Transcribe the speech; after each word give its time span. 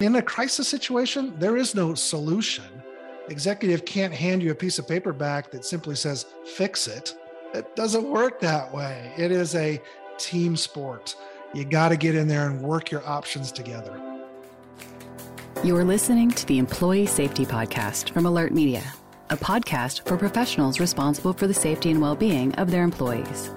In 0.00 0.16
a 0.16 0.22
crisis 0.22 0.66
situation, 0.66 1.34
there 1.38 1.58
is 1.58 1.74
no 1.74 1.94
solution. 1.94 2.64
Executive 3.28 3.84
can't 3.84 4.14
hand 4.14 4.42
you 4.42 4.50
a 4.50 4.54
piece 4.54 4.78
of 4.78 4.88
paper 4.88 5.12
back 5.12 5.50
that 5.50 5.62
simply 5.62 5.94
says, 5.94 6.24
fix 6.46 6.88
it. 6.88 7.14
It 7.52 7.76
doesn't 7.76 8.08
work 8.08 8.40
that 8.40 8.72
way. 8.72 9.12
It 9.18 9.30
is 9.30 9.54
a 9.54 9.78
team 10.16 10.56
sport. 10.56 11.14
You 11.52 11.66
got 11.66 11.90
to 11.90 11.98
get 11.98 12.14
in 12.14 12.28
there 12.28 12.48
and 12.48 12.62
work 12.62 12.90
your 12.90 13.06
options 13.06 13.52
together. 13.52 14.00
You're 15.62 15.84
listening 15.84 16.30
to 16.30 16.46
the 16.46 16.58
Employee 16.58 17.04
Safety 17.04 17.44
Podcast 17.44 18.08
from 18.08 18.24
AlertMedia, 18.24 18.84
a 19.28 19.36
podcast 19.36 20.08
for 20.08 20.16
professionals 20.16 20.80
responsible 20.80 21.34
for 21.34 21.46
the 21.46 21.52
safety 21.52 21.90
and 21.90 22.00
well 22.00 22.16
being 22.16 22.54
of 22.54 22.70
their 22.70 22.84
employees. 22.84 23.50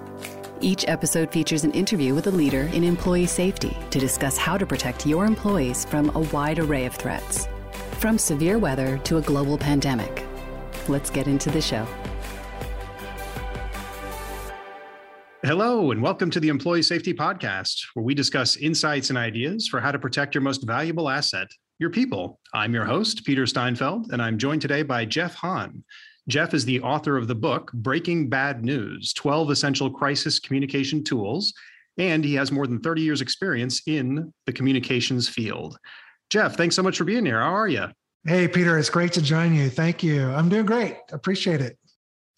Each 0.63 0.85
episode 0.87 1.29
features 1.29 1.65
an 1.65 1.71
interview 1.73 2.15
with 2.15 2.27
a 2.27 2.31
leader 2.31 2.69
in 2.71 2.85
employee 2.85 3.25
safety 3.25 3.75
to 3.89 3.99
discuss 3.99 4.37
how 4.37 4.57
to 4.57 4.65
protect 4.65 5.05
your 5.05 5.25
employees 5.25 5.83
from 5.83 6.09
a 6.15 6.21
wide 6.31 6.57
array 6.57 6.85
of 6.85 6.95
threats, 6.95 7.49
from 7.99 8.17
severe 8.17 8.57
weather 8.57 8.97
to 8.99 9.17
a 9.17 9.21
global 9.21 9.57
pandemic. 9.57 10.25
Let's 10.87 11.09
get 11.09 11.27
into 11.27 11.49
the 11.49 11.59
show. 11.59 11.85
Hello, 15.43 15.91
and 15.91 16.01
welcome 16.01 16.29
to 16.29 16.39
the 16.39 16.47
Employee 16.47 16.81
Safety 16.81 17.13
Podcast, 17.13 17.81
where 17.93 18.05
we 18.05 18.13
discuss 18.13 18.55
insights 18.55 19.09
and 19.09 19.17
ideas 19.17 19.67
for 19.67 19.81
how 19.81 19.91
to 19.91 19.99
protect 19.99 20.33
your 20.33 20.43
most 20.43 20.65
valuable 20.65 21.09
asset, 21.09 21.49
your 21.79 21.89
people. 21.89 22.39
I'm 22.53 22.73
your 22.73 22.85
host, 22.85 23.25
Peter 23.25 23.45
Steinfeld, 23.45 24.13
and 24.13 24.21
I'm 24.21 24.37
joined 24.37 24.61
today 24.61 24.83
by 24.83 25.03
Jeff 25.03 25.35
Hahn. 25.35 25.83
Jeff 26.29 26.53
is 26.53 26.63
the 26.63 26.79
author 26.79 27.17
of 27.17 27.27
the 27.27 27.35
book, 27.35 27.71
Breaking 27.73 28.29
Bad 28.29 28.63
News 28.63 29.11
12 29.13 29.51
Essential 29.51 29.89
Crisis 29.89 30.39
Communication 30.39 31.03
Tools, 31.03 31.53
and 31.97 32.23
he 32.23 32.33
has 32.35 32.51
more 32.51 32.65
than 32.65 32.79
30 32.79 33.01
years' 33.01 33.21
experience 33.21 33.81
in 33.87 34.33
the 34.45 34.53
communications 34.53 35.27
field. 35.27 35.77
Jeff, 36.29 36.55
thanks 36.55 36.75
so 36.75 36.83
much 36.83 36.97
for 36.97 37.03
being 37.03 37.25
here. 37.25 37.41
How 37.41 37.53
are 37.53 37.67
you? 37.67 37.87
Hey, 38.25 38.47
Peter, 38.47 38.79
it's 38.79 38.89
great 38.89 39.11
to 39.13 39.21
join 39.21 39.53
you. 39.53 39.69
Thank 39.69 40.01
you. 40.01 40.29
I'm 40.29 40.47
doing 40.47 40.65
great. 40.65 40.97
Appreciate 41.11 41.59
it. 41.59 41.77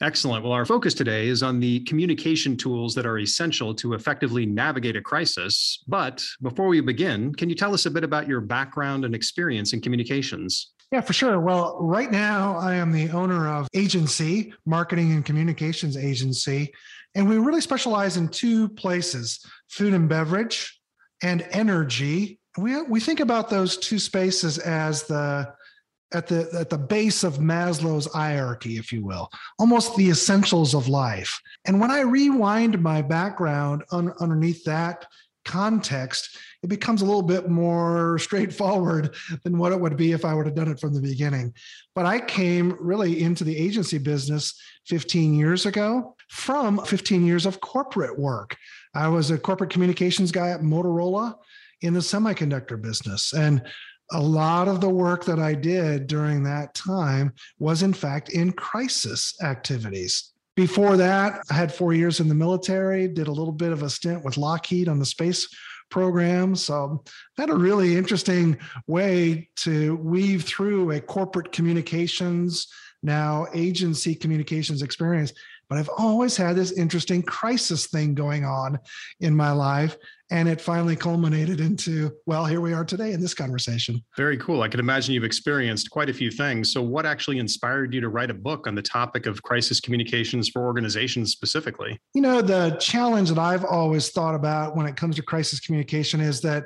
Excellent. 0.01 0.43
Well, 0.43 0.51
our 0.51 0.65
focus 0.65 0.93
today 0.93 1.27
is 1.27 1.43
on 1.43 1.59
the 1.59 1.79
communication 1.81 2.57
tools 2.57 2.95
that 2.95 3.05
are 3.05 3.19
essential 3.19 3.73
to 3.75 3.93
effectively 3.93 4.45
navigate 4.45 4.97
a 4.97 5.01
crisis. 5.01 5.83
But 5.87 6.25
before 6.41 6.67
we 6.67 6.81
begin, 6.81 7.33
can 7.33 7.49
you 7.49 7.55
tell 7.55 7.73
us 7.73 7.85
a 7.85 7.91
bit 7.91 8.03
about 8.03 8.27
your 8.27 8.41
background 8.41 9.05
and 9.05 9.15
experience 9.15 9.73
in 9.73 9.79
communications? 9.79 10.73
Yeah, 10.95 11.01
for 11.01 11.11
sure. 11.11 11.41
Well, 11.41 11.77
right 11.81 12.09
now 12.09 12.55
I 12.55 12.75
am 12.75 12.93
the 12.93 13.09
owner 13.09 13.49
of 13.49 13.67
agency, 13.73 14.53
marketing 14.65 15.11
and 15.11 15.25
communications 15.25 15.97
agency, 15.97 16.73
and 17.15 17.27
we 17.27 17.37
really 17.37 17.59
specialize 17.59 18.15
in 18.15 18.29
two 18.29 18.69
places: 18.69 19.45
food 19.67 19.93
and 19.93 20.07
beverage 20.07 20.79
and 21.21 21.45
energy. 21.51 22.39
We 22.57 22.81
we 22.83 23.01
think 23.01 23.19
about 23.19 23.49
those 23.49 23.75
two 23.75 23.99
spaces 23.99 24.57
as 24.57 25.03
the 25.03 25.53
at 26.13 26.27
the 26.27 26.47
at 26.57 26.69
the 26.69 26.77
base 26.77 27.25
of 27.25 27.39
Maslow's 27.39 28.07
hierarchy, 28.13 28.77
if 28.77 28.93
you 28.93 29.03
will, 29.03 29.29
almost 29.59 29.97
the 29.97 30.09
essentials 30.09 30.73
of 30.73 30.87
life. 30.87 31.37
And 31.65 31.81
when 31.81 31.91
I 31.91 32.03
rewind 32.03 32.81
my 32.81 33.01
background 33.01 33.83
un, 33.91 34.13
underneath 34.21 34.63
that 34.63 35.07
context, 35.45 36.37
it 36.63 36.67
becomes 36.67 37.01
a 37.01 37.05
little 37.05 37.21
bit 37.21 37.49
more 37.49 38.17
straightforward 38.19 39.15
than 39.43 39.57
what 39.57 39.71
it 39.71 39.79
would 39.79 39.95
be 39.95 40.11
if 40.11 40.25
I 40.25 40.33
would 40.33 40.45
have 40.45 40.55
done 40.55 40.67
it 40.67 40.79
from 40.79 40.93
the 40.93 41.01
beginning. 41.01 41.53
But 41.93 42.05
I 42.05 42.19
came 42.19 42.75
really 42.79 43.21
into 43.21 43.43
the 43.43 43.57
agency 43.57 43.97
business 43.97 44.59
15 44.87 45.33
years 45.33 45.65
ago 45.65 46.15
from 46.29 46.83
15 46.85 47.25
years 47.25 47.45
of 47.45 47.61
corporate 47.61 48.19
work. 48.19 48.57
I 48.93 49.07
was 49.07 49.31
a 49.31 49.37
corporate 49.37 49.69
communications 49.69 50.31
guy 50.31 50.49
at 50.49 50.61
Motorola 50.61 51.35
in 51.81 51.93
the 51.93 51.99
semiconductor 51.99 52.81
business. 52.81 53.33
And 53.33 53.61
a 54.11 54.21
lot 54.21 54.67
of 54.67 54.81
the 54.81 54.89
work 54.89 55.25
that 55.25 55.39
I 55.39 55.53
did 55.53 56.07
during 56.07 56.43
that 56.43 56.73
time 56.73 57.33
was, 57.59 57.83
in 57.83 57.93
fact, 57.93 58.29
in 58.29 58.51
crisis 58.51 59.33
activities. 59.41 60.31
Before 60.55 60.95
that, 60.95 61.41
I 61.49 61.53
had 61.53 61.73
four 61.73 61.93
years 61.93 62.21
in 62.21 62.29
the 62.29 62.35
military, 62.35 63.07
did 63.09 63.27
a 63.27 63.31
little 63.31 63.51
bit 63.51 63.73
of 63.73 63.83
a 63.83 63.89
stint 63.89 64.23
with 64.23 64.37
Lockheed 64.37 64.87
on 64.87 64.99
the 64.99 65.05
space 65.05 65.47
program. 65.89 66.55
So 66.55 67.03
I 67.37 67.41
had 67.41 67.49
a 67.49 67.55
really 67.55 67.97
interesting 67.97 68.57
way 68.87 69.49
to 69.57 69.97
weave 69.97 70.45
through 70.45 70.91
a 70.91 71.01
corporate 71.01 71.51
communications, 71.51 72.67
now 73.03 73.47
agency 73.53 74.15
communications 74.15 74.81
experience. 74.81 75.33
But 75.67 75.77
I've 75.77 75.89
always 75.97 76.37
had 76.37 76.55
this 76.55 76.71
interesting 76.71 77.21
crisis 77.21 77.87
thing 77.87 78.13
going 78.13 78.45
on 78.45 78.79
in 79.19 79.35
my 79.35 79.51
life. 79.51 79.97
And 80.31 80.49
it 80.49 80.59
finally 80.59 80.95
culminated 80.95 81.59
into, 81.59 82.11
well, 82.25 82.45
here 82.45 82.59
we 82.59 82.73
are 82.73 82.83
today 82.83 83.13
in 83.13 83.21
this 83.21 83.35
conversation. 83.35 84.03
Very 84.17 84.37
cool. 84.37 84.63
I 84.63 84.67
can 84.67 84.79
imagine 84.79 85.13
you've 85.13 85.23
experienced 85.23 85.91
quite 85.91 86.09
a 86.09 86.13
few 86.13 86.31
things. 86.31 86.71
So, 86.71 86.81
what 86.81 87.05
actually 87.05 87.37
inspired 87.37 87.93
you 87.93 88.01
to 88.01 88.09
write 88.09 88.31
a 88.31 88.33
book 88.33 88.65
on 88.65 88.73
the 88.73 88.81
topic 88.81 89.27
of 89.27 89.43
crisis 89.43 89.79
communications 89.79 90.49
for 90.49 90.65
organizations 90.65 91.31
specifically? 91.31 91.99
You 92.15 92.21
know, 92.21 92.41
the 92.41 92.75
challenge 92.79 93.29
that 93.29 93.37
I've 93.37 93.65
always 93.65 94.09
thought 94.09 94.33
about 94.33 94.75
when 94.75 94.87
it 94.87 94.95
comes 94.95 95.17
to 95.17 95.21
crisis 95.21 95.59
communication 95.59 96.21
is 96.21 96.41
that 96.41 96.65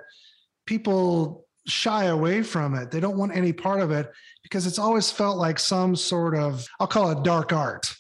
people 0.66 1.46
shy 1.68 2.06
away 2.06 2.42
from 2.44 2.76
it. 2.76 2.92
They 2.92 3.00
don't 3.00 3.18
want 3.18 3.36
any 3.36 3.52
part 3.52 3.82
of 3.82 3.92
it 3.92 4.10
because 4.44 4.66
it's 4.66 4.80
always 4.80 5.12
felt 5.12 5.38
like 5.38 5.60
some 5.60 5.96
sort 5.96 6.36
of, 6.36 6.68
I'll 6.80 6.88
call 6.88 7.12
it 7.12 7.24
dark 7.24 7.54
art 7.54 7.94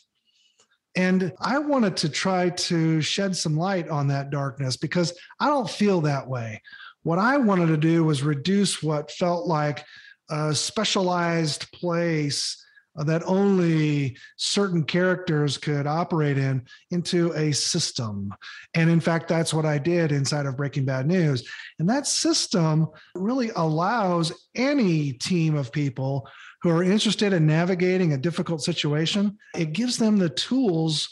and 0.96 1.32
I 1.40 1.60
wanted 1.60 1.98
to 1.98 2.10
try 2.10 2.50
to 2.50 3.02
shed 3.02 3.36
some 3.36 3.56
light 3.56 3.90
on 3.90 4.08
that 4.08 4.30
darkness 4.30 4.78
because 4.78 5.14
I 5.40 5.48
don't 5.48 5.70
feel 5.70 6.02
that 6.02 6.28
way. 6.28 6.62
What 7.04 7.20
I 7.20 7.38
wanted 7.38 7.68
to 7.68 7.78
do 7.78 8.04
was 8.04 8.24
reduce 8.24 8.84
what 8.84 9.12
felt 9.12 9.48
like 9.48 9.86
a 10.30 10.54
specialized 10.54 11.72
place 11.72 12.64
Uh, 12.98 13.04
that 13.04 13.24
only 13.26 14.18
certain 14.36 14.84
characters 14.84 15.58
could 15.58 15.86
operate 15.86 16.38
in 16.38 16.66
into 16.92 17.32
a 17.34 17.52
system. 17.52 18.34
And 18.74 18.90
in 18.90 19.00
fact, 19.00 19.28
that's 19.28 19.54
what 19.54 19.66
I 19.66 19.78
did 19.78 20.12
inside 20.12 20.46
of 20.46 20.58
Breaking 20.58 20.86
Bad 20.86 21.08
News. 21.08 21.48
And 21.78 21.88
that 21.90 22.08
system 22.08 22.88
really 23.16 23.52
allows 23.56 24.34
any 24.56 25.14
team 25.14 25.56
of 25.56 25.72
people 25.72 26.28
who 26.62 26.70
are 26.70 26.84
interested 26.84 27.32
in 27.34 27.46
navigating 27.46 28.14
a 28.14 28.18
difficult 28.18 28.62
situation, 28.62 29.38
it 29.56 29.74
gives 29.74 29.98
them 29.98 30.18
the 30.18 30.30
tools 30.30 31.10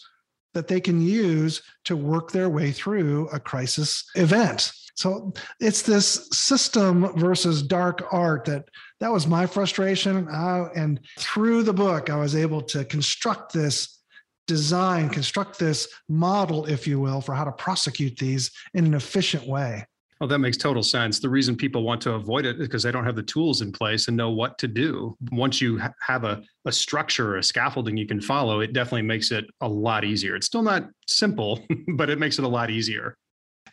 that 0.54 0.68
they 0.68 0.82
can 0.82 1.02
use 1.02 1.62
to 1.86 1.96
work 1.96 2.32
their 2.32 2.50
way 2.50 2.72
through 2.72 3.30
a 3.30 3.40
crisis 3.40 4.10
event. 4.16 4.72
So 4.98 5.32
it's 5.60 5.84
this 5.84 6.28
system 6.34 7.14
versus 7.18 7.62
dark 7.62 8.04
art 8.12 8.46
that 8.46 8.66
that 9.00 9.12
was 9.12 9.28
my 9.28 9.46
frustration. 9.46 10.28
Uh, 10.28 10.70
and 10.76 11.00
through 11.20 11.64
the 11.64 11.74
book, 11.74 12.10
I 12.10 12.16
was 12.16 12.36
able 12.36 12.62
to 12.64 12.84
construct 12.84 13.54
this 13.54 14.00
design, 14.48 15.10
construct 15.10 15.60
this 15.60 15.88
model, 16.10 16.66
if 16.66 16.88
you 16.88 17.00
will, 17.00 17.22
for 17.22 17.36
how 17.36 17.44
to 17.44 17.52
prosecute 17.52 18.18
these 18.18 18.50
in 18.74 18.86
an 18.86 18.96
efficient 18.96 19.46
way. 19.46 19.86
Well, 20.20 20.28
that 20.30 20.40
makes 20.40 20.58
total 20.58 20.82
sense. 20.82 21.20
The 21.20 21.30
reason 21.30 21.56
people 21.56 21.84
want 21.84 22.02
to 22.02 22.14
avoid 22.14 22.48
it 22.48 22.60
is 22.60 22.68
because 22.68 22.82
they 22.82 22.92
don't 22.92 23.06
have 23.06 23.16
the 23.16 23.22
tools 23.22 23.62
in 23.62 23.72
place 23.72 24.08
and 24.08 24.18
know 24.18 24.32
what 24.32 24.58
to 24.58 24.68
do. 24.68 25.16
Once 25.32 25.62
you 25.62 25.78
ha- 25.78 25.94
have 26.02 26.24
a, 26.24 26.42
a 26.66 26.72
structure, 26.72 27.38
a 27.38 27.44
scaffolding 27.44 27.98
you 27.98 28.08
can 28.08 28.20
follow, 28.20 28.62
it 28.62 28.74
definitely 28.74 29.04
makes 29.04 29.32
it 29.32 29.46
a 29.62 29.68
lot 29.68 30.04
easier. 30.04 30.36
It's 30.36 30.48
still 30.48 30.64
not 30.64 30.90
simple, 31.06 31.64
but 31.96 32.10
it 32.10 32.18
makes 32.18 32.40
it 32.40 32.46
a 32.46 32.48
lot 32.48 32.72
easier. 32.72 33.16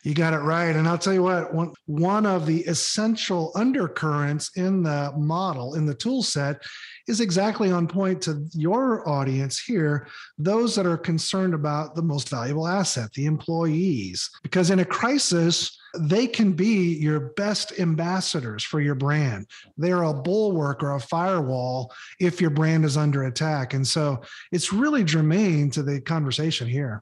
You 0.05 0.13
got 0.13 0.35
it 0.35 0.37
right. 0.37 0.75
And 0.75 0.87
I'll 0.87 0.99
tell 0.99 1.13
you 1.13 1.23
what, 1.23 1.51
one, 1.51 1.73
one 1.87 2.27
of 2.27 2.45
the 2.45 2.61
essential 2.65 3.51
undercurrents 3.55 4.51
in 4.55 4.83
the 4.83 5.11
model, 5.17 5.73
in 5.73 5.87
the 5.87 5.95
tool 5.95 6.21
set, 6.21 6.61
is 7.07 7.21
exactly 7.21 7.71
on 7.71 7.87
point 7.87 8.21
to 8.21 8.47
your 8.53 9.09
audience 9.09 9.59
here, 9.59 10.07
those 10.37 10.75
that 10.75 10.85
are 10.85 10.95
concerned 10.95 11.55
about 11.55 11.95
the 11.95 12.03
most 12.03 12.29
valuable 12.29 12.67
asset, 12.67 13.11
the 13.13 13.25
employees. 13.25 14.29
Because 14.43 14.69
in 14.69 14.77
a 14.77 14.85
crisis, 14.85 15.75
they 15.97 16.27
can 16.27 16.51
be 16.51 16.93
your 16.97 17.31
best 17.35 17.79
ambassadors 17.79 18.63
for 18.63 18.81
your 18.81 18.95
brand. 18.95 19.47
They're 19.75 20.03
a 20.03 20.13
bulwark 20.13 20.83
or 20.83 20.93
a 20.93 20.99
firewall 20.99 21.91
if 22.19 22.39
your 22.39 22.51
brand 22.51 22.85
is 22.85 22.95
under 22.95 23.23
attack. 23.23 23.73
And 23.73 23.87
so 23.87 24.21
it's 24.51 24.71
really 24.71 25.03
germane 25.03 25.71
to 25.71 25.81
the 25.81 25.99
conversation 25.99 26.67
here. 26.67 27.01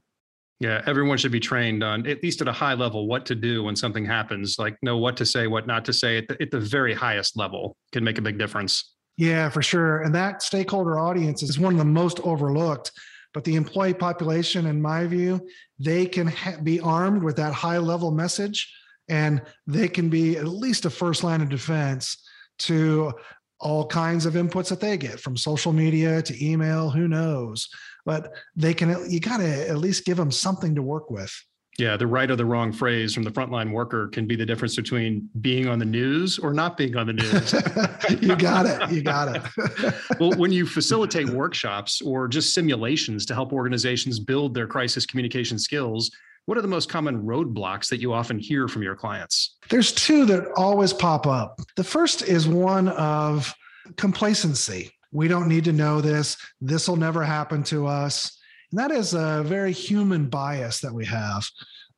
Yeah, 0.63 0.81
everyone 0.86 1.18
should 1.18 1.33
be 1.33 1.42
trained 1.42 1.83
on 1.83 2.07
at 2.07 2.24
least 2.24 2.39
at 2.39 2.48
a 2.48 2.54
high 2.54 2.74
level 2.74 3.06
what 3.06 3.25
to 3.25 3.36
do 3.36 3.65
when 3.65 3.75
something 3.75 4.06
happens, 4.06 4.57
like 4.57 4.77
know 4.81 4.98
what 4.98 5.18
to 5.18 5.25
say, 5.25 5.48
what 5.48 5.68
not 5.68 5.83
to 5.83 5.92
say 5.92 6.19
at 6.19 6.30
the, 6.30 6.42
at 6.42 6.51
the 6.51 6.60
very 6.62 6.94
highest 6.94 7.36
level 7.36 7.75
can 7.92 8.01
make 8.01 8.18
a 8.18 8.21
big 8.21 8.38
difference. 8.38 8.95
Yeah, 9.18 9.50
for 9.50 9.62
sure. 9.62 10.04
And 10.04 10.15
that 10.15 10.42
stakeholder 10.42 10.98
audience 10.98 11.44
is 11.44 11.60
one 11.60 11.74
of 11.74 11.80
the 11.80 11.86
most 11.86 12.21
overlooked. 12.21 12.94
But 13.33 13.44
the 13.44 13.56
employee 13.56 13.94
population, 13.94 14.65
in 14.68 14.81
my 14.81 15.06
view, 15.06 15.45
they 15.80 16.06
can 16.06 16.27
ha- 16.27 16.56
be 16.63 16.80
armed 16.80 17.24
with 17.24 17.36
that 17.36 17.51
high 17.51 17.80
level 17.80 18.12
message 18.12 18.74
and 19.09 19.42
they 19.68 19.89
can 19.89 20.07
be 20.07 20.38
at 20.38 20.48
least 20.48 20.86
a 20.86 20.89
first 20.89 21.25
line 21.25 21.42
of 21.42 21.50
defense 21.50 22.24
to 22.59 23.12
all 23.59 23.86
kinds 23.86 24.25
of 24.25 24.36
inputs 24.36 24.69
that 24.69 24.80
they 24.80 24.95
get 24.95 25.19
from 25.19 25.36
social 25.36 25.74
media 25.74 26.21
to 26.21 26.45
email 26.45 26.89
who 26.89 27.09
knows 27.09 27.68
but 28.05 28.33
they 28.55 28.73
can 28.73 29.09
you 29.09 29.19
got 29.19 29.38
to 29.38 29.69
at 29.69 29.77
least 29.77 30.05
give 30.05 30.17
them 30.17 30.31
something 30.31 30.75
to 30.75 30.81
work 30.81 31.09
with 31.09 31.33
Yeah, 31.79 31.97
the 31.97 32.07
right 32.07 32.29
or 32.29 32.35
the 32.35 32.45
wrong 32.45 32.71
phrase 32.71 33.13
from 33.13 33.23
the 33.23 33.31
frontline 33.31 33.71
worker 33.71 34.07
can 34.09 34.27
be 34.27 34.35
the 34.35 34.45
difference 34.45 34.75
between 34.75 35.29
being 35.41 35.67
on 35.67 35.79
the 35.79 35.85
news 35.85 36.38
or 36.38 36.53
not 36.53 36.77
being 36.77 36.95
on 36.95 37.07
the 37.07 37.13
news. 37.13 37.53
you 38.21 38.35
got 38.35 38.65
it. 38.65 38.91
You 38.91 39.01
got 39.01 39.35
it. 39.35 39.94
well, 40.19 40.31
when 40.33 40.51
you 40.51 40.65
facilitate 40.65 41.29
workshops 41.29 42.01
or 42.01 42.27
just 42.27 42.53
simulations 42.53 43.25
to 43.27 43.33
help 43.33 43.53
organizations 43.53 44.19
build 44.19 44.53
their 44.53 44.67
crisis 44.67 45.06
communication 45.06 45.57
skills, 45.57 46.11
what 46.45 46.57
are 46.57 46.61
the 46.61 46.67
most 46.67 46.89
common 46.89 47.23
roadblocks 47.23 47.88
that 47.89 48.01
you 48.01 48.13
often 48.13 48.38
hear 48.38 48.67
from 48.67 48.83
your 48.83 48.95
clients? 48.95 49.57
There's 49.69 49.94
two 49.94 50.25
that 50.25 50.51
always 50.57 50.91
pop 50.91 51.25
up. 51.25 51.59
The 51.77 51.83
first 51.83 52.21
is 52.21 52.47
one 52.47 52.89
of 52.89 53.53
complacency. 53.95 54.91
We 55.13 55.27
don't 55.27 55.48
need 55.48 55.63
to 55.65 55.74
know 55.74 56.01
this. 56.01 56.38
This 56.60 56.88
will 56.88 56.98
never 56.98 57.24
happen 57.24 57.63
to 57.65 57.88
us. 57.88 58.38
And 58.71 58.80
that 58.80 58.92
is 58.92 59.13
a 59.13 59.44
very 59.45 59.71
human 59.71 60.27
bias 60.30 60.80
that 60.81 60.94
we 60.94 61.06
have. 61.06 61.48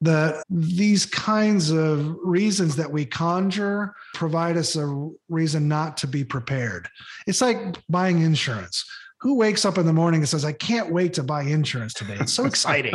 That 0.02 0.44
these 0.50 1.06
kinds 1.06 1.72
of 1.72 2.18
reasons 2.22 2.76
that 2.76 2.92
we 2.92 3.06
conjure 3.06 3.96
provide 4.14 4.58
us 4.58 4.76
a 4.76 5.10
reason 5.30 5.70
not 5.70 5.96
to 5.98 6.08
be 6.08 6.26
prepared. 6.26 6.90
It's 7.28 7.42
like 7.42 7.78
buying 7.88 8.22
insurance. 8.22 8.84
Who 9.22 9.36
wakes 9.36 9.64
up 9.64 9.78
in 9.78 9.86
the 9.86 9.94
morning 9.94 10.20
and 10.20 10.30
says, 10.30 10.44
I 10.44 10.52
can't 10.52 10.92
wait 10.92 11.14
to 11.14 11.24
buy 11.24 11.44
insurance 11.44 11.94
today? 11.94 12.18
It's 12.20 12.34
so 12.34 12.46
exciting. 12.54 12.94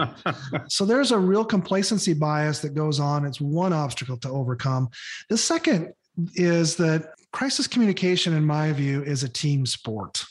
so 0.68 0.84
there's 0.84 1.10
a 1.10 1.18
real 1.18 1.44
complacency 1.44 2.12
bias 2.12 2.60
that 2.60 2.74
goes 2.74 3.00
on. 3.00 3.24
It's 3.24 3.40
one 3.40 3.72
obstacle 3.72 4.18
to 4.18 4.28
overcome. 4.28 4.90
The 5.30 5.38
second 5.38 5.94
is 6.34 6.76
that 6.76 7.14
crisis 7.32 7.66
communication, 7.66 8.34
in 8.34 8.44
my 8.44 8.72
view, 8.72 9.02
is 9.02 9.22
a 9.22 9.28
team 9.28 9.66
sport. 9.66 10.24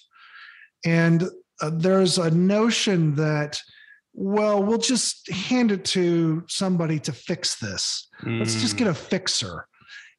And 0.86 1.24
uh, 1.62 1.72
there's 1.74 2.18
a 2.18 2.32
notion 2.32 3.16
that 3.16 3.62
well 4.14 4.64
we'll 4.64 4.78
just 4.78 5.30
hand 5.30 5.72
it 5.72 5.86
to 5.86 6.44
somebody 6.48 7.00
to 7.00 7.14
fix 7.14 7.60
this 7.60 8.10
mm. 8.24 8.40
let's 8.40 8.60
just 8.60 8.76
get 8.76 8.88
a 8.88 8.92
mm. 8.92 8.98
fixer 8.98 9.68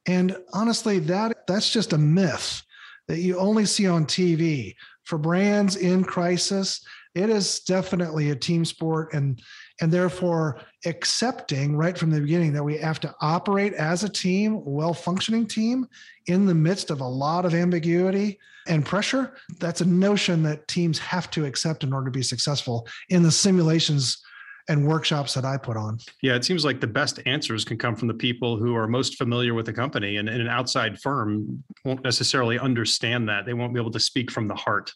and 0.07 0.37
honestly 0.53 0.99
that 0.99 1.47
that's 1.47 1.73
just 1.73 1.93
a 1.93 1.99
myth 1.99 2.63
that 3.09 3.19
you 3.19 3.37
only 3.39 3.67
see 3.67 3.89
on 3.89 4.07
tv 4.07 4.75
for 5.05 5.19
brands 5.19 5.77
in 5.77 6.05
crisis 6.05 6.85
it 7.15 7.29
is 7.29 7.61
definitely 7.61 8.31
a 8.31 8.37
team 8.37 8.65
sport 8.65 9.13
and 9.13 9.43
and 9.81 9.93
therefore 9.93 10.61
accepting 10.87 11.77
right 11.77 11.97
from 11.97 12.11
the 12.11 12.21
beginning 12.21 12.53
that 12.53 12.63
we 12.63 12.77
have 12.79 13.01
to 13.01 13.15
operate 13.21 13.73
as 13.75 14.05
a 14.05 14.09
team 14.09 14.63
well 14.65 14.95
functioning 14.95 15.47
team 15.47 15.87
in 16.27 16.47
the 16.47 16.55
midst 16.55 16.91
of 16.91 17.01
a 17.01 17.07
lot 17.07 17.45
of 17.45 17.55
ambiguity 17.55 18.39
and 18.67 18.85
pressure, 18.85 19.35
that's 19.59 19.81
a 19.81 19.87
notion 19.87 20.43
that 20.43 20.69
teams 20.69 20.99
have 20.99 21.31
to 21.31 21.45
accept 21.45 21.83
in 21.83 21.93
order 21.93 22.07
to 22.07 22.11
be 22.11 22.23
successful 22.23 22.87
in 23.09 23.23
the 23.23 23.31
simulations 23.31 24.23
and 24.69 24.87
workshops 24.87 25.35
that 25.35 25.45
I 25.45 25.57
put 25.57 25.77
on. 25.77 25.99
Yeah, 26.23 26.37
it 26.37 26.45
seems 26.45 26.65
like 26.65 26.81
the 26.81 26.87
best 26.87 27.19
answers 27.27 27.65
can 27.65 27.77
come 27.77 27.97
from 27.97 28.09
the 28.09 28.15
people 28.15 28.57
who 28.57 28.77
are 28.77 28.87
most 28.87 29.17
familiar 29.17 29.55
with 29.55 29.67
the 29.67 29.73
company, 29.73 30.19
and, 30.19 30.29
and 30.29 30.41
an 30.41 30.49
outside 30.49 31.01
firm 31.01 31.65
won't 31.85 32.05
necessarily 32.05 32.59
understand 32.59 33.29
that. 33.29 33.47
They 33.47 33.55
won't 33.55 33.75
be 33.75 33.81
able 33.81 33.91
to 33.91 34.01
speak 34.01 34.31
from 34.31 34.47
the 34.47 34.55
heart. 34.55 34.93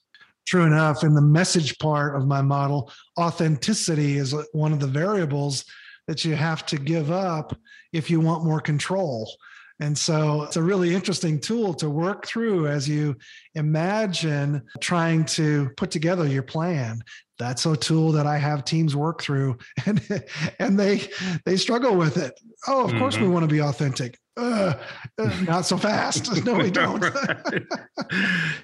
True 0.46 0.64
enough. 0.64 1.04
In 1.04 1.14
the 1.14 1.22
message 1.22 1.78
part 1.78 2.16
of 2.16 2.26
my 2.26 2.42
model, 2.42 2.92
authenticity 3.18 4.18
is 4.18 4.34
one 4.52 4.72
of 4.72 4.80
the 4.80 4.86
variables 4.86 5.64
that 6.06 6.24
you 6.24 6.34
have 6.34 6.66
to 6.66 6.76
give 6.76 7.10
up 7.10 7.56
if 7.92 8.10
you 8.10 8.20
want 8.20 8.44
more 8.44 8.60
control. 8.60 9.30
And 9.80 9.96
so 9.96 10.44
it's 10.44 10.56
a 10.56 10.62
really 10.62 10.94
interesting 10.94 11.40
tool 11.40 11.74
to 11.74 11.90
work 11.90 12.26
through 12.26 12.68
as 12.68 12.88
you 12.88 13.16
imagine 13.54 14.62
trying 14.80 15.24
to 15.26 15.70
put 15.76 15.90
together 15.90 16.26
your 16.26 16.44
plan. 16.44 17.02
That's 17.38 17.66
a 17.66 17.76
tool 17.76 18.12
that 18.12 18.26
I 18.26 18.38
have 18.38 18.64
teams 18.64 18.94
work 18.94 19.20
through 19.20 19.58
and 19.86 20.00
and 20.60 20.78
they 20.78 21.08
they 21.44 21.56
struggle 21.56 21.96
with 21.96 22.16
it. 22.16 22.38
Oh, 22.68 22.84
of 22.84 22.90
mm-hmm. 22.90 22.98
course 23.00 23.16
we 23.16 23.24
mm-hmm. 23.24 23.32
want 23.32 23.48
to 23.48 23.52
be 23.52 23.62
authentic. 23.62 24.18
Uh, 24.36 24.74
uh, 25.18 25.40
not 25.46 25.64
so 25.64 25.76
fast. 25.76 26.30
No, 26.44 26.54
we 26.54 26.70
don't. 26.72 27.04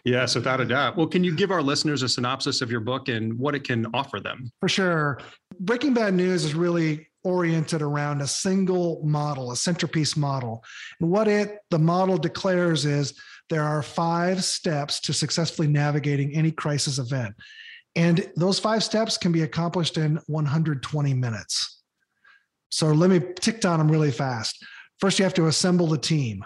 yes, 0.04 0.34
without 0.34 0.60
a 0.60 0.64
doubt. 0.64 0.96
Well, 0.96 1.06
can 1.06 1.22
you 1.24 1.34
give 1.34 1.50
our 1.50 1.62
listeners 1.62 2.02
a 2.02 2.08
synopsis 2.08 2.60
of 2.60 2.70
your 2.70 2.80
book 2.80 3.08
and 3.08 3.38
what 3.38 3.54
it 3.54 3.64
can 3.64 3.86
offer 3.94 4.20
them? 4.20 4.50
For 4.60 4.68
sure. 4.68 5.20
Breaking 5.60 5.94
Bad 5.94 6.14
News 6.14 6.44
is 6.44 6.54
really 6.54 7.08
oriented 7.22 7.82
around 7.82 8.20
a 8.20 8.26
single 8.26 9.00
model, 9.04 9.52
a 9.52 9.56
centerpiece 9.56 10.16
model. 10.16 10.64
And 11.00 11.10
what 11.10 11.28
it 11.28 11.58
the 11.70 11.78
model 11.78 12.18
declares 12.18 12.84
is 12.84 13.14
there 13.50 13.64
are 13.64 13.82
five 13.82 14.42
steps 14.44 15.00
to 15.00 15.12
successfully 15.12 15.68
navigating 15.68 16.34
any 16.34 16.50
crisis 16.50 16.98
event. 16.98 17.34
And 17.96 18.30
those 18.36 18.58
five 18.58 18.84
steps 18.84 19.18
can 19.18 19.32
be 19.32 19.42
accomplished 19.42 19.98
in 19.98 20.20
120 20.26 21.14
minutes. 21.14 21.82
So 22.70 22.88
let 22.88 23.10
me 23.10 23.20
tick 23.40 23.60
down 23.60 23.78
them 23.80 23.90
really 23.90 24.12
fast. 24.12 24.64
First, 25.00 25.18
you 25.18 25.24
have 25.24 25.34
to 25.34 25.46
assemble 25.46 25.86
the 25.86 25.98
team. 25.98 26.44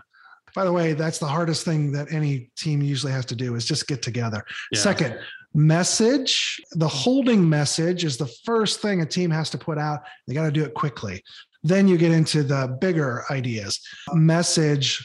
By 0.54 0.64
the 0.64 0.72
way, 0.72 0.92
that's 0.92 1.18
the 1.18 1.26
hardest 1.26 1.64
thing 1.64 1.90
that 1.92 2.12
any 2.12 2.50
team 2.56 2.80
usually 2.80 3.12
has 3.12 3.26
to 3.26 3.34
do 3.34 3.56
is 3.56 3.64
just 3.64 3.88
get 3.88 4.02
together. 4.02 4.44
Yeah. 4.70 4.80
Second, 4.80 5.18
message. 5.52 6.60
The 6.72 6.86
holding 6.86 7.48
message 7.48 8.04
is 8.04 8.16
the 8.16 8.32
first 8.44 8.80
thing 8.80 9.00
a 9.00 9.06
team 9.06 9.30
has 9.30 9.50
to 9.50 9.58
put 9.58 9.78
out. 9.78 10.00
They 10.26 10.34
got 10.34 10.44
to 10.44 10.52
do 10.52 10.62
it 10.62 10.74
quickly. 10.74 11.22
Then 11.64 11.88
you 11.88 11.98
get 11.98 12.12
into 12.12 12.44
the 12.44 12.76
bigger 12.80 13.24
ideas. 13.30 13.80
Message 14.12 15.04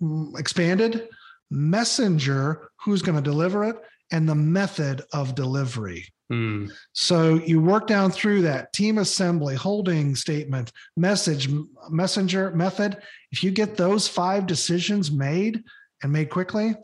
mm, 0.00 0.38
expanded. 0.38 1.08
Messenger 1.50 2.68
who's 2.84 3.02
going 3.02 3.16
to 3.16 3.22
deliver 3.22 3.64
it? 3.64 3.76
And 4.12 4.28
the 4.28 4.34
method 4.36 5.02
of 5.12 5.34
delivery 5.34 6.06
mm. 6.32 6.70
so 6.92 7.34
you 7.34 7.60
work 7.60 7.86
down 7.86 8.10
through 8.10 8.42
that 8.42 8.72
team 8.72 8.98
assembly 8.98 9.54
holding 9.54 10.14
statement 10.14 10.72
message 10.96 11.48
messenger 11.90 12.50
method 12.50 12.96
if 13.32 13.44
you 13.44 13.50
get 13.50 13.76
those 13.76 14.08
five 14.08 14.46
decisions 14.46 15.10
made 15.10 15.62
and 16.02 16.12
made 16.12 16.30
quickly 16.30 16.74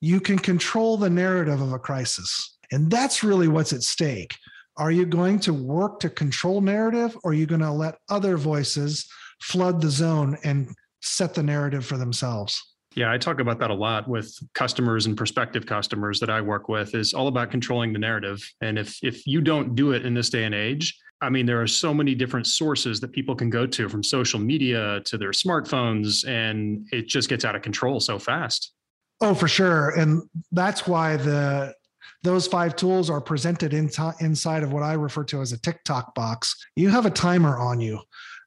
you 0.00 0.20
can 0.20 0.38
control 0.38 0.96
the 0.96 1.10
narrative 1.10 1.60
of 1.60 1.72
a 1.72 1.78
crisis. 1.78 2.56
And 2.70 2.90
that's 2.90 3.24
really 3.24 3.48
what's 3.48 3.72
at 3.72 3.82
stake. 3.82 4.36
Are 4.76 4.90
you 4.90 5.06
going 5.06 5.40
to 5.40 5.52
work 5.52 5.98
to 6.00 6.10
control 6.10 6.60
narrative 6.60 7.16
or 7.24 7.32
are 7.32 7.34
you 7.34 7.46
going 7.46 7.62
to 7.62 7.72
let 7.72 7.98
other 8.08 8.36
voices 8.36 9.08
flood 9.40 9.80
the 9.80 9.90
zone 9.90 10.38
and 10.44 10.68
set 11.00 11.34
the 11.34 11.42
narrative 11.42 11.84
for 11.84 11.96
themselves? 11.96 12.62
Yeah, 12.98 13.12
I 13.12 13.16
talk 13.16 13.38
about 13.38 13.60
that 13.60 13.70
a 13.70 13.74
lot 13.74 14.08
with 14.08 14.36
customers 14.54 15.06
and 15.06 15.16
prospective 15.16 15.66
customers 15.66 16.18
that 16.18 16.30
I 16.30 16.40
work 16.40 16.68
with 16.68 16.96
is 16.96 17.14
all 17.14 17.28
about 17.28 17.48
controlling 17.48 17.92
the 17.92 17.98
narrative. 18.00 18.42
And 18.60 18.76
if 18.76 18.98
if 19.04 19.24
you 19.24 19.40
don't 19.40 19.76
do 19.76 19.92
it 19.92 20.04
in 20.04 20.14
this 20.14 20.30
day 20.30 20.42
and 20.42 20.52
age, 20.52 20.98
I 21.20 21.30
mean, 21.30 21.46
there 21.46 21.62
are 21.62 21.68
so 21.68 21.94
many 21.94 22.16
different 22.16 22.48
sources 22.48 22.98
that 22.98 23.12
people 23.12 23.36
can 23.36 23.50
go 23.50 23.68
to 23.68 23.88
from 23.88 24.02
social 24.02 24.40
media 24.40 25.00
to 25.04 25.16
their 25.16 25.30
smartphones, 25.30 26.26
and 26.26 26.88
it 26.90 27.06
just 27.06 27.28
gets 27.28 27.44
out 27.44 27.54
of 27.54 27.62
control 27.62 28.00
so 28.00 28.18
fast. 28.18 28.72
Oh, 29.20 29.32
for 29.32 29.46
sure. 29.46 29.90
And 29.90 30.28
that's 30.50 30.88
why 30.88 31.18
the 31.18 31.74
those 32.24 32.48
five 32.48 32.74
tools 32.74 33.10
are 33.10 33.20
presented 33.20 33.74
in 33.74 33.90
t- 33.90 34.10
inside 34.18 34.64
of 34.64 34.72
what 34.72 34.82
I 34.82 34.94
refer 34.94 35.22
to 35.26 35.40
as 35.40 35.52
a 35.52 35.60
TikTok 35.60 36.16
box. 36.16 36.52
You 36.74 36.88
have 36.88 37.06
a 37.06 37.10
timer 37.10 37.58
on 37.58 37.80
you, 37.80 38.00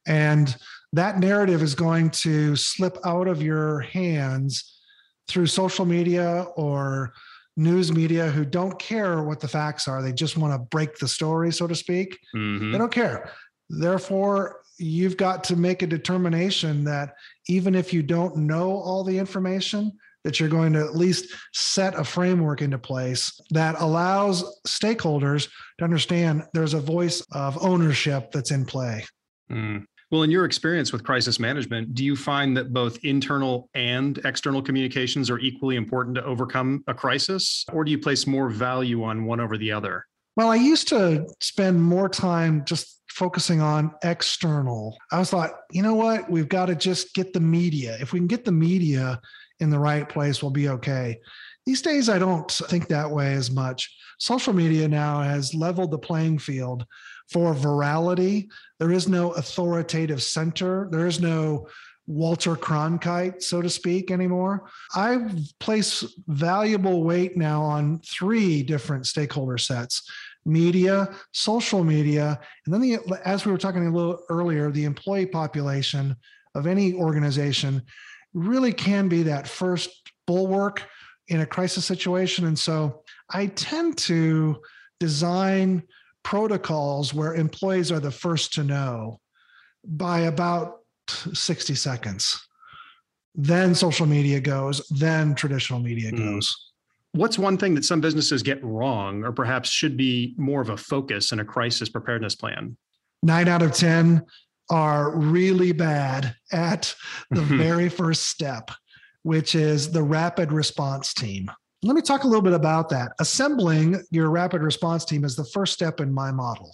and 0.06 0.54
that 0.92 1.18
narrative 1.18 1.62
is 1.62 1.74
going 1.74 2.10
to 2.10 2.54
slip 2.56 2.98
out 3.04 3.28
of 3.28 3.42
your 3.42 3.80
hands 3.80 4.80
through 5.28 5.46
social 5.46 5.84
media 5.84 6.46
or 6.56 7.12
news 7.56 7.92
media 7.92 8.30
who 8.30 8.44
don't 8.44 8.78
care 8.78 9.22
what 9.22 9.40
the 9.40 9.48
facts 9.48 9.88
are. 9.88 10.02
They 10.02 10.12
just 10.12 10.36
want 10.36 10.52
to 10.54 10.58
break 10.58 10.98
the 10.98 11.08
story, 11.08 11.52
so 11.52 11.66
to 11.66 11.74
speak. 11.74 12.18
Mm-hmm. 12.34 12.72
They 12.72 12.78
don't 12.78 12.92
care. 12.92 13.30
Therefore, 13.68 14.60
you've 14.78 15.16
got 15.16 15.44
to 15.44 15.56
make 15.56 15.82
a 15.82 15.86
determination 15.86 16.84
that 16.84 17.14
even 17.48 17.74
if 17.74 17.92
you 17.92 18.02
don't 18.02 18.36
know 18.36 18.72
all 18.72 19.04
the 19.04 19.18
information, 19.18 19.92
that 20.24 20.38
you're 20.38 20.48
going 20.48 20.72
to 20.72 20.80
at 20.80 20.96
least 20.96 21.34
set 21.52 21.98
a 21.98 22.04
framework 22.04 22.62
into 22.62 22.78
place 22.78 23.40
that 23.50 23.80
allows 23.80 24.60
stakeholders 24.66 25.48
to 25.78 25.84
understand 25.84 26.44
there's 26.54 26.74
a 26.74 26.80
voice 26.80 27.22
of 27.32 27.62
ownership 27.62 28.30
that's 28.30 28.50
in 28.50 28.64
play. 28.64 29.04
Mm. 29.50 29.84
Well, 30.12 30.24
in 30.24 30.30
your 30.30 30.44
experience 30.44 30.92
with 30.92 31.04
crisis 31.04 31.40
management, 31.40 31.94
do 31.94 32.04
you 32.04 32.16
find 32.16 32.54
that 32.58 32.70
both 32.70 33.02
internal 33.02 33.70
and 33.72 34.18
external 34.26 34.60
communications 34.60 35.30
are 35.30 35.38
equally 35.38 35.76
important 35.76 36.16
to 36.16 36.24
overcome 36.26 36.84
a 36.86 36.92
crisis, 36.92 37.64
or 37.72 37.82
do 37.82 37.90
you 37.90 37.98
place 37.98 38.26
more 38.26 38.50
value 38.50 39.04
on 39.04 39.24
one 39.24 39.40
over 39.40 39.56
the 39.56 39.72
other? 39.72 40.04
Well, 40.36 40.50
I 40.50 40.56
used 40.56 40.86
to 40.88 41.26
spend 41.40 41.82
more 41.82 42.10
time 42.10 42.62
just 42.66 43.00
focusing 43.08 43.62
on 43.62 43.90
external. 44.04 44.98
I 45.10 45.18
was 45.18 45.32
like, 45.32 45.52
you 45.70 45.82
know 45.82 45.94
what? 45.94 46.30
We've 46.30 46.48
got 46.48 46.66
to 46.66 46.74
just 46.74 47.14
get 47.14 47.32
the 47.32 47.40
media. 47.40 47.96
If 47.98 48.12
we 48.12 48.20
can 48.20 48.26
get 48.26 48.44
the 48.44 48.52
media 48.52 49.18
in 49.60 49.70
the 49.70 49.78
right 49.78 50.06
place, 50.06 50.42
we'll 50.42 50.50
be 50.50 50.68
okay. 50.68 51.20
These 51.64 51.80
days, 51.80 52.10
I 52.10 52.18
don't 52.18 52.50
think 52.52 52.88
that 52.88 53.10
way 53.10 53.32
as 53.32 53.50
much. 53.50 53.96
Social 54.18 54.52
media 54.52 54.86
now 54.88 55.22
has 55.22 55.54
leveled 55.54 55.90
the 55.90 55.98
playing 55.98 56.38
field 56.38 56.84
for 57.32 57.54
virality. 57.54 58.48
There 58.78 58.92
is 58.92 59.08
no 59.08 59.32
authoritative 59.32 60.22
center. 60.22 60.88
There 60.90 61.06
is 61.06 61.20
no 61.20 61.66
Walter 62.06 62.56
Cronkite, 62.56 63.42
so 63.42 63.62
to 63.62 63.70
speak, 63.70 64.10
anymore. 64.10 64.68
I 64.94 65.30
place 65.60 66.04
valuable 66.26 67.04
weight 67.04 67.36
now 67.36 67.62
on 67.62 68.00
three 68.00 68.62
different 68.62 69.06
stakeholder 69.06 69.58
sets 69.58 70.10
media, 70.44 71.08
social 71.30 71.84
media, 71.84 72.40
and 72.66 72.74
then 72.74 72.80
the 72.80 72.98
as 73.24 73.46
we 73.46 73.52
were 73.52 73.58
talking 73.58 73.86
a 73.86 73.92
little 73.92 74.18
earlier, 74.28 74.70
the 74.70 74.84
employee 74.84 75.26
population 75.26 76.16
of 76.56 76.66
any 76.66 76.94
organization 76.94 77.80
really 78.34 78.72
can 78.72 79.08
be 79.08 79.22
that 79.22 79.46
first 79.46 80.10
bulwark 80.26 80.82
in 81.28 81.40
a 81.40 81.46
crisis 81.46 81.84
situation. 81.84 82.46
And 82.46 82.58
so 82.58 83.02
I 83.30 83.46
tend 83.46 83.96
to 83.98 84.60
design 84.98 85.84
protocols 86.22 87.12
where 87.12 87.34
employees 87.34 87.90
are 87.90 88.00
the 88.00 88.10
first 88.10 88.52
to 88.54 88.64
know 88.64 89.20
by 89.84 90.20
about 90.20 90.80
60 91.08 91.74
seconds. 91.74 92.40
Then 93.34 93.74
social 93.74 94.06
media 94.06 94.40
goes, 94.40 94.86
then 94.88 95.34
traditional 95.34 95.80
media 95.80 96.12
mm. 96.12 96.18
goes. 96.18 96.72
What's 97.12 97.38
one 97.38 97.58
thing 97.58 97.74
that 97.74 97.84
some 97.84 98.00
businesses 98.00 98.42
get 98.42 98.62
wrong 98.64 99.22
or 99.24 99.32
perhaps 99.32 99.68
should 99.68 99.96
be 99.96 100.34
more 100.38 100.62
of 100.62 100.70
a 100.70 100.76
focus 100.76 101.32
in 101.32 101.40
a 101.40 101.44
crisis 101.44 101.88
preparedness 101.88 102.34
plan? 102.34 102.76
Nine 103.22 103.48
out 103.48 103.62
of 103.62 103.72
10 103.72 104.22
are 104.70 105.14
really 105.16 105.72
bad 105.72 106.34
at 106.52 106.94
the 107.30 107.40
very 107.42 107.88
first 107.88 108.28
step, 108.28 108.70
which 109.22 109.54
is 109.54 109.92
the 109.92 110.02
rapid 110.02 110.52
response 110.52 111.12
team. 111.12 111.50
Let 111.84 111.96
me 111.96 112.02
talk 112.02 112.22
a 112.22 112.28
little 112.28 112.42
bit 112.42 112.52
about 112.52 112.88
that. 112.90 113.12
Assembling 113.18 114.00
your 114.10 114.30
rapid 114.30 114.62
response 114.62 115.04
team 115.04 115.24
is 115.24 115.34
the 115.34 115.44
first 115.44 115.72
step 115.72 116.00
in 116.00 116.12
my 116.12 116.30
model. 116.30 116.72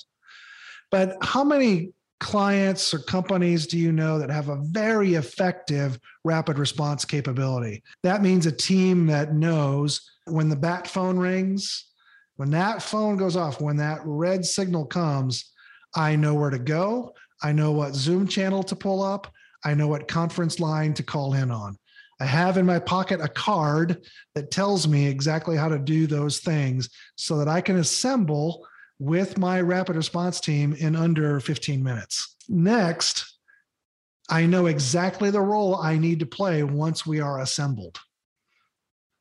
But 0.90 1.16
how 1.22 1.42
many 1.42 1.92
clients 2.20 2.92
or 2.92 2.98
companies 2.98 3.66
do 3.66 3.78
you 3.78 3.90
know 3.90 4.18
that 4.18 4.30
have 4.30 4.48
a 4.48 4.60
very 4.64 5.14
effective 5.14 5.98
rapid 6.24 6.58
response 6.58 7.06
capability? 7.06 7.82
That 8.02 8.22
means 8.22 8.44
a 8.44 8.52
team 8.52 9.06
that 9.06 9.32
knows 9.32 10.00
when 10.26 10.50
the 10.50 10.56
bat 10.56 10.86
phone 10.86 11.18
rings, 11.18 11.86
when 12.36 12.50
that 12.50 12.82
phone 12.82 13.16
goes 13.16 13.34
off, 13.36 13.62
when 13.62 13.76
that 13.78 14.00
red 14.04 14.44
signal 14.44 14.84
comes, 14.84 15.52
I 15.94 16.16
know 16.16 16.34
where 16.34 16.50
to 16.50 16.58
go. 16.58 17.14
I 17.42 17.52
know 17.52 17.72
what 17.72 17.94
Zoom 17.94 18.28
channel 18.28 18.62
to 18.64 18.76
pull 18.76 19.02
up. 19.02 19.32
I 19.64 19.72
know 19.74 19.88
what 19.88 20.06
conference 20.06 20.60
line 20.60 20.92
to 20.94 21.02
call 21.02 21.34
in 21.34 21.50
on. 21.50 21.78
I 22.20 22.24
have 22.24 22.56
in 22.56 22.66
my 22.66 22.78
pocket 22.78 23.20
a 23.20 23.28
card 23.28 24.04
that 24.34 24.50
tells 24.50 24.88
me 24.88 25.06
exactly 25.06 25.56
how 25.56 25.68
to 25.68 25.78
do 25.78 26.06
those 26.06 26.40
things 26.40 26.90
so 27.16 27.38
that 27.38 27.48
I 27.48 27.60
can 27.60 27.76
assemble 27.76 28.66
with 28.98 29.38
my 29.38 29.60
rapid 29.60 29.94
response 29.96 30.40
team 30.40 30.72
in 30.72 30.96
under 30.96 31.38
15 31.38 31.82
minutes. 31.82 32.34
Next, 32.48 33.38
I 34.28 34.46
know 34.46 34.66
exactly 34.66 35.30
the 35.30 35.40
role 35.40 35.76
I 35.76 35.96
need 35.96 36.20
to 36.20 36.26
play 36.26 36.62
once 36.64 37.06
we 37.06 37.20
are 37.20 37.40
assembled. 37.40 37.98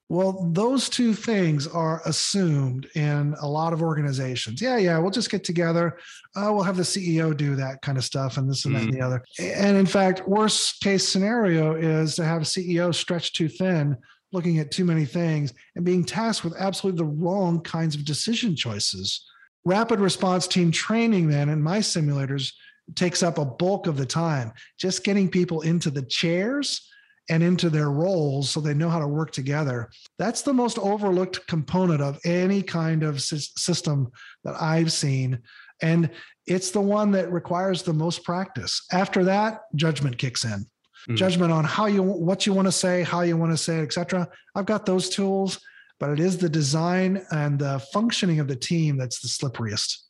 Well, 0.10 0.50
those 0.54 0.88
two 0.88 1.14
things 1.14 1.68
are 1.68 2.02
assumed 2.06 2.88
in 2.96 3.36
a 3.42 3.48
lot 3.48 3.74
of 3.74 3.82
organizations. 3.82 4.62
Yeah, 4.62 4.78
yeah, 4.78 4.98
we'll 5.00 5.12
just 5.12 5.30
get 5.30 5.44
together. 5.44 5.98
Uh, 6.34 6.50
we'll 6.54 6.64
have 6.64 6.78
the 6.78 6.84
CEO 6.84 7.36
do 7.36 7.58
that 7.58 7.82
kind 7.82 7.98
of 7.98 8.06
stuff 8.06 8.38
and 8.38 8.50
this 8.50 8.64
and 8.64 8.74
that 8.76 8.80
mm-hmm. 8.80 8.90
and 8.90 8.98
the 8.98 9.06
other. 9.06 9.24
And 9.40 9.76
in 9.76 9.86
fact, 9.86 10.26
worst 10.26 10.80
case 10.80 11.08
scenario 11.08 11.76
is 11.76 12.16
to 12.16 12.24
have 12.24 12.44
a 12.44 12.46
CEO 12.46 12.96
stretched 12.96 13.36
too 13.36 13.50
thin, 13.50 13.98
looking 14.32 14.60
at 14.60 14.72
too 14.72 14.86
many 14.86 15.04
things 15.04 15.54
and 15.76 15.84
being 15.84 16.06
tasked 16.06 16.46
with 16.46 16.56
absolutely 16.58 17.00
the 17.00 17.12
wrong 17.12 17.60
kinds 17.62 17.96
of 17.96 18.06
decision 18.06 18.56
choices. 18.56 19.26
Rapid 19.66 20.00
response 20.00 20.48
team 20.48 20.72
training, 20.72 21.28
then, 21.28 21.50
in 21.50 21.62
my 21.62 21.80
simulators, 21.80 22.54
takes 22.96 23.22
up 23.22 23.38
a 23.38 23.44
bulk 23.44 23.88
of 23.88 23.98
the 23.98 24.06
time. 24.06 24.54
Just 24.80 25.04
getting 25.04 25.30
people 25.30 25.62
into 25.62 25.90
the 25.90 26.04
chairs 26.04 26.88
and 27.30 27.44
into 27.44 27.70
their 27.70 27.92
roles 27.92 28.50
so 28.50 28.60
they 28.60 28.74
know 28.74 28.90
how 28.90 29.00
to 29.00 29.08
work 29.08 29.32
together. 29.32 29.90
That's 30.18 30.42
the 30.42 30.54
most 30.54 30.80
overlooked 30.80 31.46
component 31.48 32.02
of 32.02 32.20
any 32.26 32.62
kind 32.62 33.04
of 33.04 33.22
system 33.22 34.12
that 34.44 34.56
I've 34.62 34.92
seen. 34.92 35.40
And 35.82 36.10
it's 36.46 36.72
the 36.72 36.82
one 36.82 37.12
that 37.12 37.32
requires 37.32 37.84
the 37.84 37.94
most 37.94 38.24
practice. 38.24 38.86
After 38.92 39.24
that, 39.26 39.62
judgment 39.76 40.18
kicks 40.18 40.44
in. 40.44 40.52
Mm-hmm. 40.62 41.16
Judgment 41.16 41.52
on 41.52 41.64
how 41.64 41.86
you 41.86 42.02
what 42.02 42.46
you 42.46 42.54
want 42.54 42.68
to 42.68 42.72
say, 42.72 43.04
how 43.04 43.22
you 43.22 43.38
want 43.38 43.52
to 43.52 43.58
say 43.58 43.80
it, 43.80 43.84
etc. 43.84 44.28
I've 44.56 44.66
got 44.66 44.86
those 44.86 45.10
tools, 45.10 45.60
but 46.00 46.10
it 46.10 46.20
is 46.20 46.38
the 46.38 46.50
design 46.50 47.24
and 47.32 47.60
the 47.60 47.80
functioning 47.94 48.40
of 48.40 48.48
the 48.48 48.56
team 48.56 48.98
that's 48.98 49.20
the 49.20 49.28
slipperiest. 49.28 50.07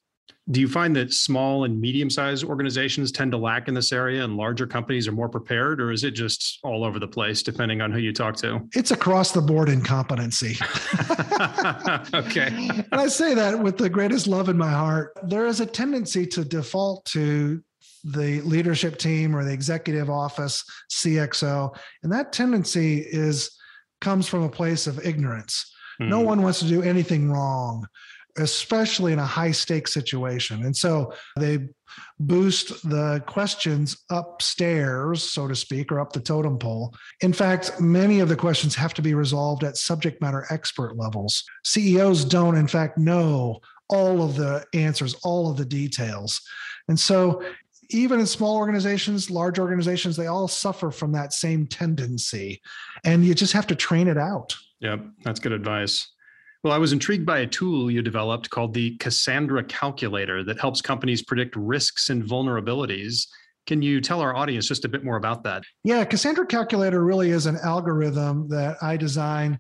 Do 0.49 0.61
you 0.61 0.67
find 0.67 0.95
that 0.95 1.13
small 1.13 1.65
and 1.65 1.79
medium 1.79 2.09
sized 2.09 2.45
organizations 2.45 3.11
tend 3.11 3.31
to 3.31 3.37
lack 3.37 3.67
in 3.67 3.73
this 3.73 3.91
area 3.91 4.23
and 4.23 4.37
larger 4.37 4.65
companies 4.65 5.07
are 5.07 5.11
more 5.11 5.27
prepared, 5.27 5.81
or 5.81 5.91
is 5.91 6.05
it 6.05 6.11
just 6.11 6.59
all 6.63 6.85
over 6.85 6.99
the 6.99 7.07
place 7.07 7.43
depending 7.43 7.81
on 7.81 7.91
who 7.91 7.99
you 7.99 8.13
talk 8.13 8.37
to? 8.37 8.61
It's 8.73 8.91
across 8.91 9.33
the 9.33 9.41
board 9.41 9.67
incompetency. 9.67 10.57
okay. 12.13 12.47
and 12.91 13.01
I 13.01 13.07
say 13.07 13.33
that 13.33 13.59
with 13.61 13.77
the 13.77 13.89
greatest 13.89 14.27
love 14.27 14.47
in 14.47 14.57
my 14.57 14.71
heart. 14.71 15.11
There 15.23 15.47
is 15.47 15.59
a 15.59 15.65
tendency 15.65 16.25
to 16.27 16.45
default 16.45 17.05
to 17.07 17.61
the 18.03 18.41
leadership 18.41 18.97
team 18.97 19.35
or 19.35 19.43
the 19.43 19.51
executive 19.51 20.09
office, 20.09 20.63
CXO. 20.91 21.77
And 22.03 22.11
that 22.11 22.31
tendency 22.31 22.99
is 22.99 23.51
comes 23.99 24.27
from 24.27 24.43
a 24.43 24.49
place 24.49 24.87
of 24.87 25.05
ignorance. 25.05 25.73
Mm. 26.01 26.09
No 26.09 26.19
hmm. 26.19 26.25
one 26.25 26.41
wants 26.43 26.59
to 26.59 26.67
do 26.67 26.83
anything 26.83 27.31
wrong 27.31 27.87
especially 28.37 29.13
in 29.13 29.19
a 29.19 29.25
high 29.25 29.51
stakes 29.51 29.93
situation. 29.93 30.65
And 30.65 30.75
so 30.75 31.13
they 31.37 31.67
boost 32.19 32.87
the 32.89 33.23
questions 33.25 34.03
upstairs, 34.09 35.23
so 35.23 35.47
to 35.47 35.55
speak, 35.55 35.91
or 35.91 35.99
up 35.99 36.13
the 36.13 36.19
totem 36.19 36.57
pole. 36.57 36.93
In 37.21 37.33
fact, 37.33 37.79
many 37.79 38.19
of 38.19 38.29
the 38.29 38.35
questions 38.35 38.75
have 38.75 38.93
to 38.95 39.01
be 39.01 39.13
resolved 39.13 39.63
at 39.63 39.77
subject 39.77 40.21
matter 40.21 40.45
expert 40.49 40.97
levels. 40.97 41.43
CEOs 41.65 42.25
don't, 42.25 42.55
in 42.55 42.67
fact, 42.67 42.97
know 42.97 43.59
all 43.89 44.21
of 44.21 44.35
the 44.35 44.65
answers, 44.73 45.15
all 45.23 45.49
of 45.49 45.57
the 45.57 45.65
details. 45.65 46.41
And 46.87 46.99
so 46.99 47.41
even 47.89 48.19
in 48.19 48.25
small 48.25 48.57
organizations, 48.57 49.29
large 49.29 49.59
organizations, 49.59 50.17
they 50.17 50.27
all 50.27 50.47
suffer 50.47 50.91
from 50.91 51.13
that 51.13 51.33
same 51.33 51.67
tendency. 51.67 52.61
And 53.05 53.25
you 53.25 53.33
just 53.33 53.53
have 53.53 53.67
to 53.67 53.75
train 53.75 54.07
it 54.07 54.17
out. 54.17 54.55
Yep, 54.81 55.05
that's 55.23 55.39
good 55.39 55.53
advice. 55.53 56.11
Well, 56.63 56.73
I 56.73 56.77
was 56.77 56.91
intrigued 56.91 57.25
by 57.25 57.39
a 57.39 57.47
tool 57.47 57.91
you 57.91 58.01
developed 58.01 58.49
called 58.49 58.73
the 58.73 58.97
Cassandra 58.97 59.63
Calculator 59.63 60.43
that 60.43 60.59
helps 60.59 60.81
companies 60.81 61.21
predict 61.21 61.55
risks 61.55 62.09
and 62.09 62.23
vulnerabilities. 62.23 63.27
Can 63.67 63.81
you 63.81 64.01
tell 64.01 64.21
our 64.21 64.35
audience 64.35 64.67
just 64.67 64.85
a 64.85 64.89
bit 64.89 65.03
more 65.03 65.17
about 65.17 65.43
that? 65.43 65.63
Yeah, 65.83 66.03
Cassandra 66.05 66.45
Calculator 66.45 67.03
really 67.03 67.29
is 67.29 67.45
an 67.45 67.57
algorithm 67.63 68.47
that 68.49 68.77
I 68.81 68.97
design 68.97 69.59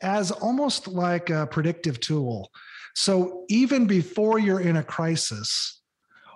as 0.00 0.30
almost 0.30 0.88
like 0.88 1.30
a 1.30 1.46
predictive 1.46 2.00
tool. 2.00 2.50
So 2.94 3.44
even 3.48 3.86
before 3.86 4.38
you're 4.38 4.60
in 4.60 4.76
a 4.76 4.82
crisis, 4.82 5.80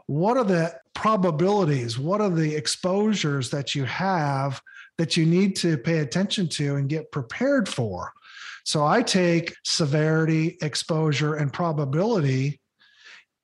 what 0.06 0.36
are 0.36 0.44
the 0.44 0.74
probabilities? 0.94 1.98
What 1.98 2.20
are 2.20 2.30
the 2.30 2.54
exposures 2.54 3.50
that 3.50 3.74
you 3.74 3.84
have 3.84 4.60
that 4.98 5.16
you 5.16 5.26
need 5.26 5.56
to 5.56 5.76
pay 5.76 5.98
attention 5.98 6.48
to 6.50 6.76
and 6.76 6.88
get 6.88 7.12
prepared 7.12 7.68
for? 7.68 8.12
So 8.66 8.84
I 8.84 9.00
take 9.00 9.54
severity, 9.64 10.58
exposure, 10.60 11.36
and 11.36 11.52
probability 11.52 12.60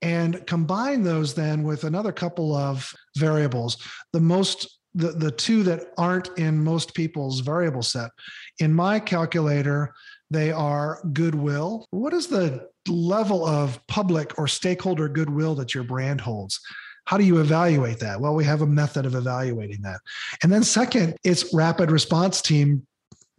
and 0.02 0.44
combine 0.48 1.04
those 1.04 1.32
then 1.32 1.62
with 1.62 1.84
another 1.84 2.10
couple 2.10 2.56
of 2.56 2.92
variables. 3.16 3.76
The 4.12 4.20
most 4.20 4.80
the, 4.94 5.12
the 5.12 5.30
two 5.30 5.62
that 5.62 5.86
aren't 5.96 6.28
in 6.36 6.62
most 6.62 6.92
people's 6.92 7.40
variable 7.40 7.82
set. 7.82 8.10
In 8.58 8.74
my 8.74 9.00
calculator, 9.00 9.94
they 10.30 10.52
are 10.52 11.00
goodwill. 11.14 11.86
What 11.92 12.12
is 12.12 12.26
the 12.26 12.68
level 12.86 13.46
of 13.46 13.80
public 13.86 14.38
or 14.38 14.46
stakeholder 14.46 15.08
goodwill 15.08 15.54
that 15.54 15.72
your 15.72 15.84
brand 15.84 16.20
holds? 16.20 16.60
How 17.06 17.16
do 17.16 17.24
you 17.24 17.40
evaluate 17.40 18.00
that? 18.00 18.20
Well, 18.20 18.34
we 18.34 18.44
have 18.44 18.60
a 18.60 18.66
method 18.66 19.06
of 19.06 19.14
evaluating 19.14 19.80
that. 19.82 20.00
And 20.42 20.52
then, 20.52 20.62
second, 20.62 21.16
it's 21.24 21.54
rapid 21.54 21.90
response 21.90 22.42
team 22.42 22.86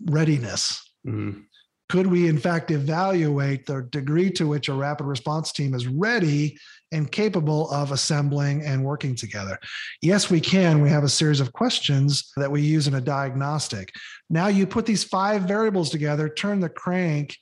readiness. 0.05 0.81
Mm-hmm 1.05 1.41
could 1.93 2.07
we 2.07 2.27
in 2.27 2.39
fact 2.39 2.71
evaluate 2.71 3.67
the 3.67 3.83
degree 3.91 4.31
to 4.31 4.47
which 4.47 4.67
a 4.67 4.73
rapid 4.73 5.03
response 5.03 5.51
team 5.51 5.75
is 5.75 5.85
ready 5.85 6.57
and 6.91 7.11
capable 7.11 7.69
of 7.69 7.91
assembling 7.91 8.63
and 8.63 8.83
working 8.83 9.13
together? 9.13 9.59
Yes, 10.01 10.27
we 10.27 10.41
can. 10.41 10.81
We 10.81 10.89
have 10.89 11.03
a 11.03 11.07
series 11.07 11.39
of 11.39 11.53
questions 11.53 12.31
that 12.35 12.49
we 12.49 12.63
use 12.63 12.87
in 12.87 12.95
a 12.95 12.99
diagnostic. 12.99 13.93
Now 14.27 14.47
you 14.47 14.65
put 14.65 14.87
these 14.87 15.03
five 15.03 15.43
variables 15.43 15.91
together, 15.91 16.29
turn 16.29 16.61
the 16.61 16.67
crank, 16.67 17.37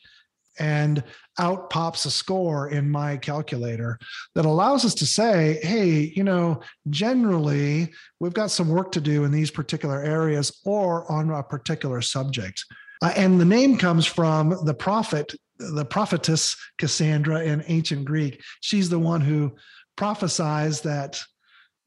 and 0.60 1.01
out 1.39 1.70
pops 1.70 2.03
a 2.03 2.12
score 2.12 2.72
in 2.72 2.91
my 2.91 3.15
calculator 3.15 3.98
that 4.36 4.43
allows 4.43 4.84
us 4.84 4.96
to 4.96 5.05
say, 5.05 5.62
hey, 5.63 6.12
you 6.13 6.25
know, 6.25 6.60
generally 6.89 7.89
we've 8.20 8.34
got 8.34 8.51
some 8.51 8.67
work 8.67 8.91
to 8.91 9.00
do 9.00 9.24
in 9.24 9.31
these 9.31 9.50
particular 9.50 10.03
areas 10.03 10.60
or 10.65 11.10
on 11.10 11.29
a 11.29 11.41
particular 11.41 12.01
subject. 12.01 12.65
Uh, 13.01 13.13
and 13.15 13.39
the 13.39 13.46
name 13.46 13.77
comes 13.77 14.05
from 14.05 14.65
the 14.65 14.74
prophet, 14.74 15.34
the 15.58 15.86
prophetess 15.86 16.55
Cassandra 16.77 17.43
in 17.43 17.63
ancient 17.67 18.05
Greek. 18.05 18.41
She's 18.62 18.89
the 18.89 19.00
one 19.00 19.22
who 19.22 19.55
prophesied 19.96 20.74
that 20.84 21.22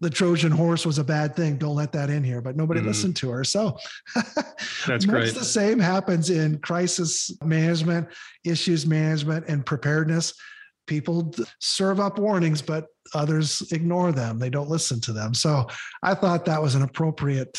the 0.01 0.11
Trojan 0.11 0.53
horse 0.53 0.85
was 0.85 0.99
a 0.99 1.05
bad 1.05 1.37
thing. 1.37 1.57
Don't 1.57 1.77
let 1.77 1.93
that 1.93 2.11
in 2.11 2.25
here. 2.25 2.41
But 2.41 2.57
nobody 2.57 2.81
mm. 2.81 2.87
listened 2.87 3.17
to 3.17 3.31
her. 3.31 3.45
So 3.45 3.79
that's 4.87 5.07
great. 5.07 5.35
the 5.35 5.45
same 5.45 5.79
happens 5.79 6.31
in 6.31 6.59
crisis 6.59 7.31
management, 7.43 8.09
issues 8.45 8.87
management, 8.87 9.47
and 9.49 9.65
preparedness. 9.65 10.35
People 10.87 11.35
serve 11.61 12.01
up 12.01 12.19
warnings, 12.19 12.63
but 12.63 12.87
others 13.15 13.63
ignore 13.73 14.13
them. 14.13 14.39
They 14.39 14.51
don't 14.51 14.69
listen 14.69 15.01
to 15.03 15.13
them. 15.13 15.35
So 15.35 15.67
I 16.03 16.15
thought 16.15 16.45
that 16.45 16.61
was 16.61 16.75
an 16.75 16.83
appropriate 16.83 17.59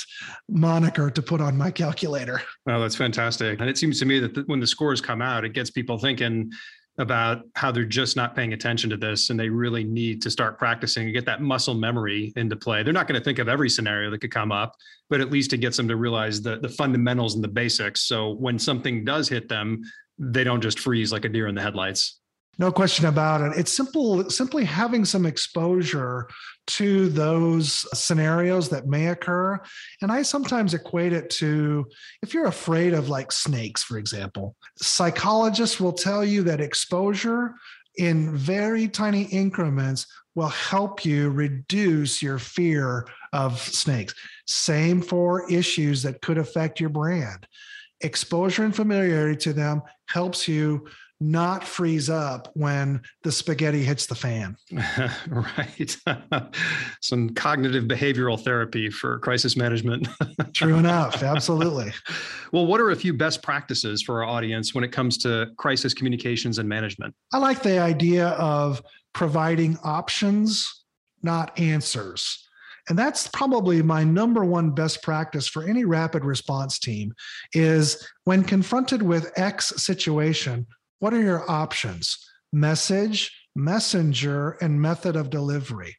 moniker 0.49 1.09
to 1.09 1.21
put 1.21 1.41
on 1.41 1.57
my 1.57 1.71
calculator. 1.71 2.41
Well, 2.65 2.81
that's 2.81 2.95
fantastic. 2.95 3.59
And 3.59 3.69
it 3.69 3.77
seems 3.77 3.99
to 3.99 4.05
me 4.05 4.19
that 4.19 4.47
when 4.47 4.59
the 4.59 4.67
scores 4.67 5.01
come 5.01 5.21
out, 5.21 5.45
it 5.45 5.53
gets 5.53 5.69
people 5.69 5.97
thinking 5.97 6.51
about 6.97 7.41
how 7.55 7.71
they're 7.71 7.83
just 7.83 8.15
not 8.15 8.35
paying 8.35 8.53
attention 8.53 8.89
to 8.89 8.97
this 8.97 9.29
and 9.29 9.39
they 9.39 9.49
really 9.49 9.83
need 9.83 10.21
to 10.21 10.31
start 10.31 10.57
practicing 10.57 11.03
and 11.03 11.13
get 11.13 11.25
that 11.25 11.41
muscle 11.41 11.73
memory 11.73 12.31
into 12.37 12.55
play. 12.55 12.83
They're 12.83 12.93
not 12.93 13.07
going 13.07 13.19
to 13.19 13.23
think 13.23 13.39
of 13.39 13.49
every 13.49 13.69
scenario 13.69 14.09
that 14.11 14.19
could 14.19 14.31
come 14.31 14.51
up, 14.51 14.73
but 15.09 15.19
at 15.19 15.29
least 15.29 15.51
it 15.51 15.57
gets 15.57 15.75
them 15.75 15.89
to 15.89 15.97
realize 15.97 16.41
the, 16.41 16.57
the 16.57 16.69
fundamentals 16.69 17.35
and 17.35 17.43
the 17.43 17.49
basics. 17.49 18.01
So 18.01 18.31
when 18.35 18.57
something 18.57 19.03
does 19.03 19.27
hit 19.27 19.49
them, 19.49 19.81
they 20.17 20.45
don't 20.45 20.61
just 20.61 20.79
freeze 20.79 21.11
like 21.11 21.25
a 21.25 21.29
deer 21.29 21.47
in 21.47 21.55
the 21.55 21.61
headlights. 21.61 22.19
No 22.57 22.71
question 22.71 23.05
about 23.05 23.41
it. 23.41 23.59
It's 23.59 23.75
simple, 23.75 24.29
simply 24.29 24.63
having 24.63 25.03
some 25.03 25.25
exposure 25.25 26.27
to 26.67 27.09
those 27.09 27.85
scenarios 27.97 28.69
that 28.69 28.87
may 28.87 29.07
occur. 29.07 29.59
And 30.01 30.11
I 30.11 30.21
sometimes 30.21 30.73
equate 30.73 31.13
it 31.13 31.29
to 31.31 31.85
if 32.21 32.33
you're 32.33 32.47
afraid 32.47 32.93
of 32.93 33.09
like 33.09 33.31
snakes, 33.31 33.83
for 33.83 33.97
example, 33.97 34.55
psychologists 34.77 35.79
will 35.79 35.93
tell 35.93 36.23
you 36.23 36.43
that 36.43 36.61
exposure 36.61 37.55
in 37.97 38.35
very 38.35 38.87
tiny 38.87 39.23
increments 39.23 40.07
will 40.33 40.49
help 40.49 41.05
you 41.05 41.29
reduce 41.29 42.21
your 42.21 42.37
fear 42.37 43.07
of 43.31 43.59
snakes. 43.59 44.13
Same 44.45 45.01
for 45.01 45.49
issues 45.49 46.03
that 46.03 46.21
could 46.21 46.37
affect 46.37 46.79
your 46.79 46.89
brand. 46.89 47.47
Exposure 48.01 48.65
and 48.65 48.75
familiarity 48.75 49.37
to 49.37 49.53
them 49.53 49.81
helps 50.07 50.47
you 50.47 50.85
not 51.21 51.63
freeze 51.63 52.09
up 52.09 52.49
when 52.53 53.01
the 53.23 53.31
spaghetti 53.31 53.83
hits 53.83 54.05
the 54.05 54.15
fan. 54.15 54.57
right. 55.27 55.97
Some 57.01 57.29
cognitive 57.29 57.85
behavioral 57.85 58.39
therapy 58.39 58.89
for 58.89 59.19
crisis 59.19 59.55
management. 59.55 60.07
True 60.53 60.75
enough. 60.75 61.23
Absolutely. 61.23 61.93
well, 62.51 62.65
what 62.65 62.81
are 62.81 62.91
a 62.91 62.95
few 62.95 63.13
best 63.13 63.41
practices 63.41 64.01
for 64.01 64.23
our 64.23 64.29
audience 64.29 64.75
when 64.75 64.83
it 64.83 64.91
comes 64.91 65.17
to 65.19 65.51
crisis 65.57 65.93
communications 65.93 66.59
and 66.59 66.67
management? 66.67 67.15
I 67.31 67.37
like 67.37 67.63
the 67.63 67.79
idea 67.79 68.29
of 68.29 68.81
providing 69.13 69.77
options, 69.83 70.83
not 71.23 71.57
answers. 71.57 72.45
And 72.87 72.99
that's 72.99 73.27
probably 73.27 73.81
my 73.81 74.03
number 74.03 74.45
one 74.45 74.69
best 74.71 75.01
practice 75.01 75.47
for 75.47 75.63
any 75.63 75.85
rapid 75.85 76.23
response 76.23 76.77
team 76.77 77.13
is 77.53 78.07
when 78.25 78.43
confronted 78.43 79.01
with 79.01 79.31
X 79.35 79.73
situation, 79.77 80.67
what 80.99 81.13
are 81.13 81.21
your 81.21 81.49
options? 81.49 82.17
Message, 82.53 83.35
messenger, 83.55 84.51
and 84.61 84.81
method 84.81 85.15
of 85.15 85.29
delivery. 85.29 85.95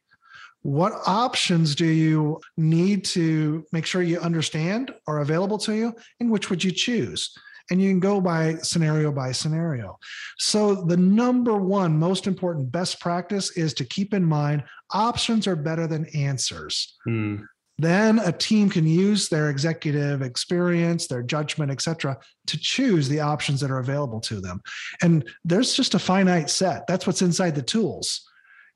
What 0.61 0.93
options 1.05 1.75
do 1.75 1.85
you 1.85 2.41
need 2.57 3.05
to 3.05 3.65
make 3.71 3.85
sure 3.85 4.01
you 4.01 4.19
understand 4.19 4.91
are 5.07 5.19
available 5.19 5.57
to 5.59 5.73
you? 5.73 5.93
And 6.19 6.29
which 6.29 6.49
would 6.49 6.63
you 6.63 6.71
choose? 6.71 7.31
And 7.69 7.81
you 7.81 7.89
can 7.89 7.99
go 7.99 8.21
by 8.21 8.55
scenario 8.55 9.11
by 9.11 9.33
scenario. 9.33 9.97
So, 10.39 10.85
the 10.85 10.95
number 10.95 11.55
one 11.55 11.99
most 11.99 12.25
important 12.25 12.71
best 12.71 13.01
practice 13.01 13.57
is 13.57 13.73
to 13.75 13.85
keep 13.85 14.13
in 14.13 14.23
mind 14.23 14.63
options 14.91 15.47
are 15.47 15.55
better 15.57 15.85
than 15.85 16.05
answers. 16.15 16.97
Hmm 17.03 17.37
then 17.77 18.19
a 18.19 18.31
team 18.31 18.69
can 18.69 18.87
use 18.87 19.29
their 19.29 19.49
executive 19.49 20.21
experience 20.21 21.07
their 21.07 21.21
judgment 21.21 21.71
et 21.71 21.81
cetera 21.81 22.17
to 22.47 22.57
choose 22.57 23.07
the 23.07 23.19
options 23.19 23.59
that 23.59 23.71
are 23.71 23.79
available 23.79 24.19
to 24.21 24.41
them. 24.41 24.61
And 25.01 25.27
there's 25.43 25.75
just 25.75 25.93
a 25.93 25.99
finite 25.99 26.49
set. 26.49 26.87
That's 26.87 27.05
what's 27.05 27.21
inside 27.21 27.55
the 27.55 27.61
tools. 27.61 28.27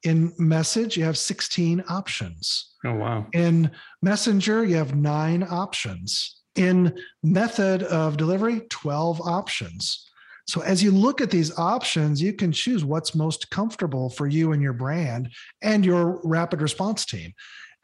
In 0.03 0.33
message 0.37 0.97
you 0.97 1.03
have 1.03 1.17
16 1.17 1.83
options. 1.89 2.73
Oh 2.85 2.93
wow. 2.93 3.27
In 3.33 3.71
messenger 4.01 4.63
you 4.63 4.75
have 4.75 4.95
nine 4.95 5.45
options. 5.49 6.41
In 6.55 6.93
method 7.23 7.83
of 7.83 8.17
delivery 8.17 8.61
12 8.69 9.21
options. 9.21 10.07
So 10.47 10.61
as 10.61 10.83
you 10.83 10.91
look 10.91 11.21
at 11.21 11.31
these 11.31 11.57
options 11.57 12.21
you 12.21 12.33
can 12.33 12.51
choose 12.51 12.83
what's 12.83 13.15
most 13.15 13.49
comfortable 13.51 14.09
for 14.09 14.27
you 14.27 14.51
and 14.51 14.61
your 14.61 14.73
brand 14.73 15.29
and 15.61 15.85
your 15.85 16.19
rapid 16.23 16.61
response 16.61 17.05
team 17.05 17.33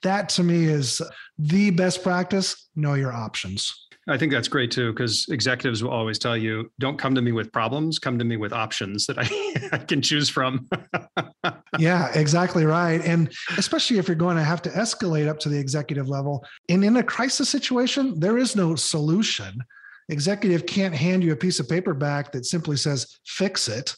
that 0.04 0.30
to 0.30 0.44
me 0.44 0.66
is 0.66 1.02
the 1.38 1.72
best 1.72 2.04
practice. 2.04 2.70
Know 2.76 2.94
your 2.94 3.14
options. 3.14 3.88
I 4.10 4.18
think 4.18 4.32
that's 4.32 4.48
great 4.48 4.72
too, 4.72 4.94
because 4.94 5.26
executives 5.30 5.84
will 5.84 5.92
always 5.92 6.18
tell 6.18 6.38
you, 6.38 6.72
don't 6.80 6.98
come 6.98 7.14
to 7.16 7.22
me 7.22 7.34
with 7.34 7.52
problems, 7.52 8.00
come 8.00 8.18
to 8.20 8.24
me 8.24 8.38
with 8.38 8.54
options 8.54 9.06
that 9.08 9.18
I, 9.20 9.70
I 9.76 9.80
can 9.80 10.02
choose 10.02 10.30
from. 10.30 10.70
yeah, 11.78 12.10
exactly 12.14 12.66
right. 12.66 13.02
And 13.04 13.34
especially 13.58 13.98
if 13.98 14.08
you're 14.08 14.16
going 14.16 14.38
to 14.38 14.44
have 14.44 14.62
to 14.62 14.70
escalate 14.70 15.28
up 15.28 15.40
to 15.40 15.50
the 15.50 15.60
executive 15.60 16.08
level. 16.08 16.46
And 16.70 16.86
in 16.86 16.96
a 16.96 17.04
crisis 17.04 17.50
situation, 17.50 18.18
there 18.20 18.38
is 18.38 18.56
no 18.56 18.76
solution. 18.76 19.60
Executive 20.08 20.66
can't 20.66 20.96
hand 20.96 21.22
you 21.22 21.34
a 21.34 21.36
piece 21.36 21.60
of 21.60 21.68
paper 21.68 21.94
back 21.94 22.32
that 22.32 22.46
simply 22.46 22.78
says, 22.78 23.20
fix 23.26 23.68
it 23.68 23.94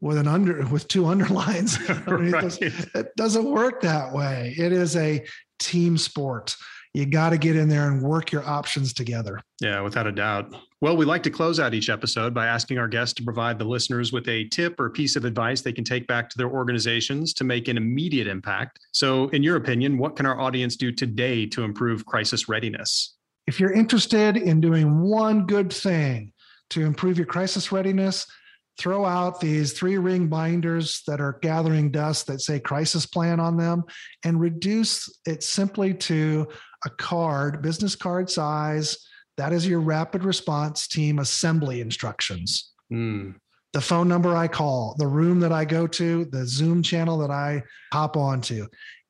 with 0.00 0.18
an 0.18 0.28
under 0.28 0.66
with 0.66 0.88
two 0.88 1.06
underlines. 1.06 1.78
right. 2.06 2.58
It 2.62 3.16
doesn't 3.16 3.44
work 3.44 3.80
that 3.82 4.12
way. 4.12 4.54
It 4.58 4.72
is 4.72 4.96
a 4.96 5.24
team 5.58 5.96
sport. 5.96 6.56
You 6.96 7.04
got 7.04 7.30
to 7.30 7.38
get 7.38 7.56
in 7.56 7.68
there 7.68 7.90
and 7.90 8.00
work 8.00 8.32
your 8.32 8.42
options 8.48 8.94
together. 8.94 9.38
Yeah, 9.60 9.82
without 9.82 10.06
a 10.06 10.12
doubt. 10.12 10.54
Well, 10.80 10.96
we 10.96 11.04
like 11.04 11.22
to 11.24 11.30
close 11.30 11.60
out 11.60 11.74
each 11.74 11.90
episode 11.90 12.32
by 12.32 12.46
asking 12.46 12.78
our 12.78 12.88
guests 12.88 13.12
to 13.14 13.22
provide 13.22 13.58
the 13.58 13.66
listeners 13.66 14.14
with 14.14 14.26
a 14.28 14.48
tip 14.48 14.80
or 14.80 14.88
piece 14.88 15.14
of 15.14 15.26
advice 15.26 15.60
they 15.60 15.74
can 15.74 15.84
take 15.84 16.06
back 16.06 16.30
to 16.30 16.38
their 16.38 16.48
organizations 16.48 17.34
to 17.34 17.44
make 17.44 17.68
an 17.68 17.76
immediate 17.76 18.26
impact. 18.26 18.78
So, 18.92 19.28
in 19.28 19.42
your 19.42 19.56
opinion, 19.56 19.98
what 19.98 20.16
can 20.16 20.24
our 20.24 20.40
audience 20.40 20.74
do 20.76 20.90
today 20.90 21.44
to 21.46 21.64
improve 21.64 22.06
crisis 22.06 22.48
readiness? 22.48 23.16
If 23.46 23.60
you're 23.60 23.72
interested 23.72 24.38
in 24.38 24.62
doing 24.62 25.02
one 25.02 25.44
good 25.46 25.70
thing 25.70 26.32
to 26.70 26.82
improve 26.82 27.18
your 27.18 27.26
crisis 27.26 27.70
readiness, 27.70 28.26
throw 28.78 29.04
out 29.04 29.40
these 29.40 29.72
three 29.72 29.96
ring 29.96 30.28
binders 30.28 31.02
that 31.06 31.20
are 31.20 31.38
gathering 31.42 31.90
dust 31.90 32.26
that 32.26 32.40
say 32.40 32.60
crisis 32.60 33.06
plan 33.06 33.40
on 33.40 33.56
them 33.56 33.84
and 34.24 34.40
reduce 34.40 35.20
it 35.26 35.42
simply 35.42 35.94
to 35.94 36.46
a 36.84 36.90
card, 36.90 37.62
business 37.62 37.94
card 37.96 38.28
size. 38.30 38.98
That 39.38 39.52
is 39.52 39.66
your 39.66 39.80
rapid 39.80 40.24
response 40.24 40.86
team 40.88 41.18
assembly 41.18 41.80
instructions. 41.80 42.72
Mm. 42.92 43.34
The 43.72 43.80
phone 43.80 44.08
number 44.08 44.34
I 44.34 44.48
call, 44.48 44.94
the 44.98 45.06
room 45.06 45.40
that 45.40 45.52
I 45.52 45.64
go 45.64 45.86
to, 45.86 46.24
the 46.26 46.46
Zoom 46.46 46.82
channel 46.82 47.18
that 47.18 47.30
I 47.30 47.62
hop 47.92 48.16
onto 48.16 48.66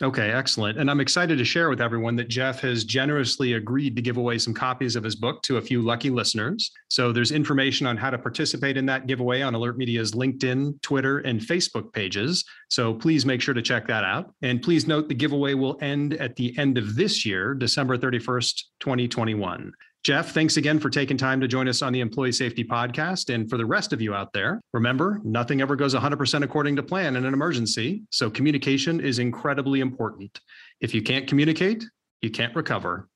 Okay, 0.02 0.32
excellent. 0.32 0.80
And 0.80 0.90
I'm 0.90 1.00
excited 1.00 1.38
to 1.38 1.46
share 1.46 1.70
with 1.70 1.80
everyone 1.80 2.16
that 2.16 2.28
Jeff 2.28 2.60
has 2.62 2.84
generously 2.84 3.54
agreed 3.54 3.96
to 3.96 4.02
give 4.02 4.18
away 4.18 4.40
some 4.40 4.54
copies 4.54 4.96
of 4.96 5.04
his 5.04 5.16
book 5.16 5.44
to 5.44 5.58
a 5.58 5.62
few 5.62 5.84
lucky 5.84 6.10
listeners. 6.10 6.72
So 6.88 7.12
there's 7.12 7.32
information 7.32 7.86
on 7.86 7.96
how 7.96 8.10
to 8.10 8.18
participate 8.18 8.76
in 8.76 8.88
that 8.88 9.06
giveaway 9.06 9.44
on 9.44 9.54
AlertMedia's 9.54 10.14
LinkedIn, 10.14 10.82
Twitter, 10.82 11.20
and 11.20 11.40
Facebook 11.40 11.94
pages. 11.94 12.44
So 12.70 12.96
please 12.96 13.24
make 13.24 13.40
sure 13.40 13.54
to 13.54 13.62
check 13.62 13.88
that 13.88 14.04
out. 14.04 14.34
And 14.42 14.64
please 14.64 14.88
note 14.88 15.10
the 15.10 15.14
giveaway 15.14 15.54
will 15.54 15.78
end 15.80 16.16
at 16.16 16.36
the 16.36 16.58
end 16.58 16.80
of 16.80 16.96
this 16.96 17.24
year, 17.24 17.54
December 17.54 17.96
31st, 17.96 18.64
2021. 18.80 19.72
Jeff, 20.04 20.34
thanks 20.34 20.58
again 20.58 20.80
for 20.80 20.90
taking 20.90 21.16
time 21.16 21.40
to 21.40 21.48
join 21.48 21.70
us 21.70 21.82
on 21.82 21.94
the 21.94 22.02
Employee 22.02 22.34
Safety 22.34 22.62
Podcast. 22.62 23.34
And 23.34 23.50
for 23.50 23.58
the 23.58 23.66
rest 23.66 23.94
of 23.94 24.02
you 24.02 24.14
out 24.14 24.34
there, 24.34 24.60
remember, 24.74 25.22
nothing 25.24 25.62
ever 25.62 25.78
goes 25.78 25.96
100% 25.96 26.44
according 26.44 26.76
to 26.76 26.84
plan 26.84 27.16
in 27.16 27.24
an 27.24 27.34
emergency. 27.34 28.04
So 28.12 28.30
communication 28.30 29.00
is 29.00 29.20
incredibly 29.20 29.80
important. 29.80 30.42
If 30.82 30.94
you 30.94 31.02
can't 31.02 31.26
communicate, 31.26 31.86
you 32.22 32.30
can't 32.30 32.54
recover. 32.54 33.08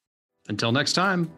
Until 0.47 0.71
next 0.71 0.93
time. 0.93 1.29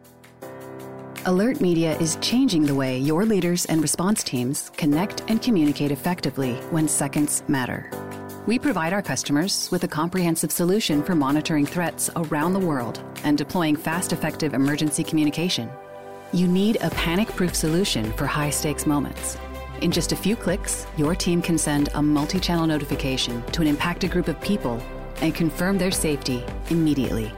AlertMedia 1.24 2.00
is 2.00 2.16
changing 2.20 2.64
the 2.64 2.74
way 2.76 2.96
your 2.98 3.24
leaders 3.24 3.66
and 3.66 3.82
response 3.82 4.22
teams 4.22 4.70
connect 4.76 5.28
and 5.28 5.42
communicate 5.42 5.90
effectively 5.90 6.54
when 6.70 6.86
seconds 6.86 7.42
matter. 7.48 7.90
We 8.46 8.58
provide 8.58 8.94
our 8.94 9.02
customers 9.02 9.68
with 9.70 9.84
a 9.84 9.88
comprehensive 9.88 10.50
solution 10.50 11.02
for 11.02 11.14
monitoring 11.14 11.66
threats 11.66 12.08
around 12.16 12.54
the 12.54 12.66
world 12.66 13.02
and 13.22 13.36
deploying 13.36 13.76
fast, 13.76 14.14
effective 14.14 14.54
emergency 14.54 15.04
communication. 15.04 15.68
You 16.32 16.48
need 16.48 16.78
a 16.80 16.88
panic 16.90 17.28
proof 17.28 17.54
solution 17.54 18.10
for 18.14 18.26
high 18.26 18.48
stakes 18.48 18.86
moments. 18.86 19.36
In 19.82 19.90
just 19.90 20.12
a 20.12 20.16
few 20.16 20.36
clicks, 20.36 20.86
your 20.96 21.14
team 21.14 21.42
can 21.42 21.58
send 21.58 21.90
a 21.92 22.00
multi 22.00 22.40
channel 22.40 22.66
notification 22.66 23.42
to 23.52 23.60
an 23.60 23.68
impacted 23.68 24.10
group 24.10 24.26
of 24.26 24.40
people 24.40 24.82
and 25.20 25.34
confirm 25.34 25.76
their 25.76 25.90
safety 25.90 26.42
immediately. 26.70 27.28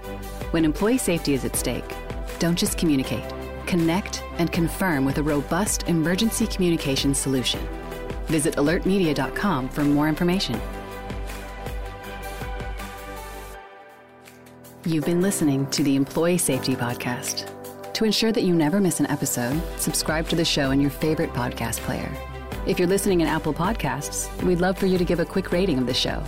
When 0.53 0.65
employee 0.65 0.99
safety 0.99 1.35
is 1.35 1.45
at 1.45 1.57
stake, 1.57 1.97
don't 2.39 2.59
just 2.59 2.79
communicate, 2.79 3.25
connect 3.67 4.23
and 4.39 4.53
confirm 4.53 5.05
with 5.05 5.19
a 5.19 5.23
robust 5.23 5.89
emergency 5.89 6.47
communication 6.47 7.13
solution. 7.13 7.61
Visit 8.27 8.55
alertmedia.com 8.55 9.69
for 9.69 9.83
more 9.83 10.09
information. 10.09 10.61
You've 14.85 15.05
been 15.05 15.23
listening 15.23 15.69
to 15.69 15.85
the 15.85 15.95
Employee 15.95 16.39
Safety 16.39 16.75
Podcast. 16.75 17.49
To 17.93 18.05
ensure 18.05 18.33
that 18.33 18.43
you 18.43 18.53
never 18.53 18.81
miss 18.81 18.99
an 18.99 19.07
episode, 19.07 19.63
subscribe 19.79 20.29
to 20.31 20.35
the 20.35 20.45
show 20.45 20.73
in 20.73 20.81
your 20.81 20.91
favorite 20.91 21.31
podcast 21.31 21.79
player. 21.83 22.11
If 22.67 22.81
you're 22.81 22.89
listening 22.89 23.21
in 23.21 23.29
Apple 23.29 23.55
Podcasts, 23.55 24.29
we'd 24.43 24.61
love 24.61 24.77
for 24.77 24.87
you 24.87 24.99
to 24.99 25.05
give 25.05 25.21
a 25.21 25.25
quick 25.25 25.53
rating 25.53 25.79
of 25.79 25.87
the 25.87 25.95
show. 25.95 26.21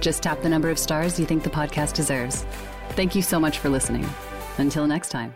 Just 0.00 0.22
tap 0.22 0.40
the 0.40 0.48
number 0.48 0.70
of 0.70 0.78
stars 0.78 1.20
you 1.20 1.26
think 1.26 1.42
the 1.42 1.50
podcast 1.50 1.92
deserves. 1.92 2.46
Thank 2.92 3.14
you 3.14 3.20
so 3.20 3.38
much 3.38 3.58
for 3.58 3.68
listening. 3.68 4.08
Until 4.56 4.86
next 4.86 5.10
time. 5.10 5.34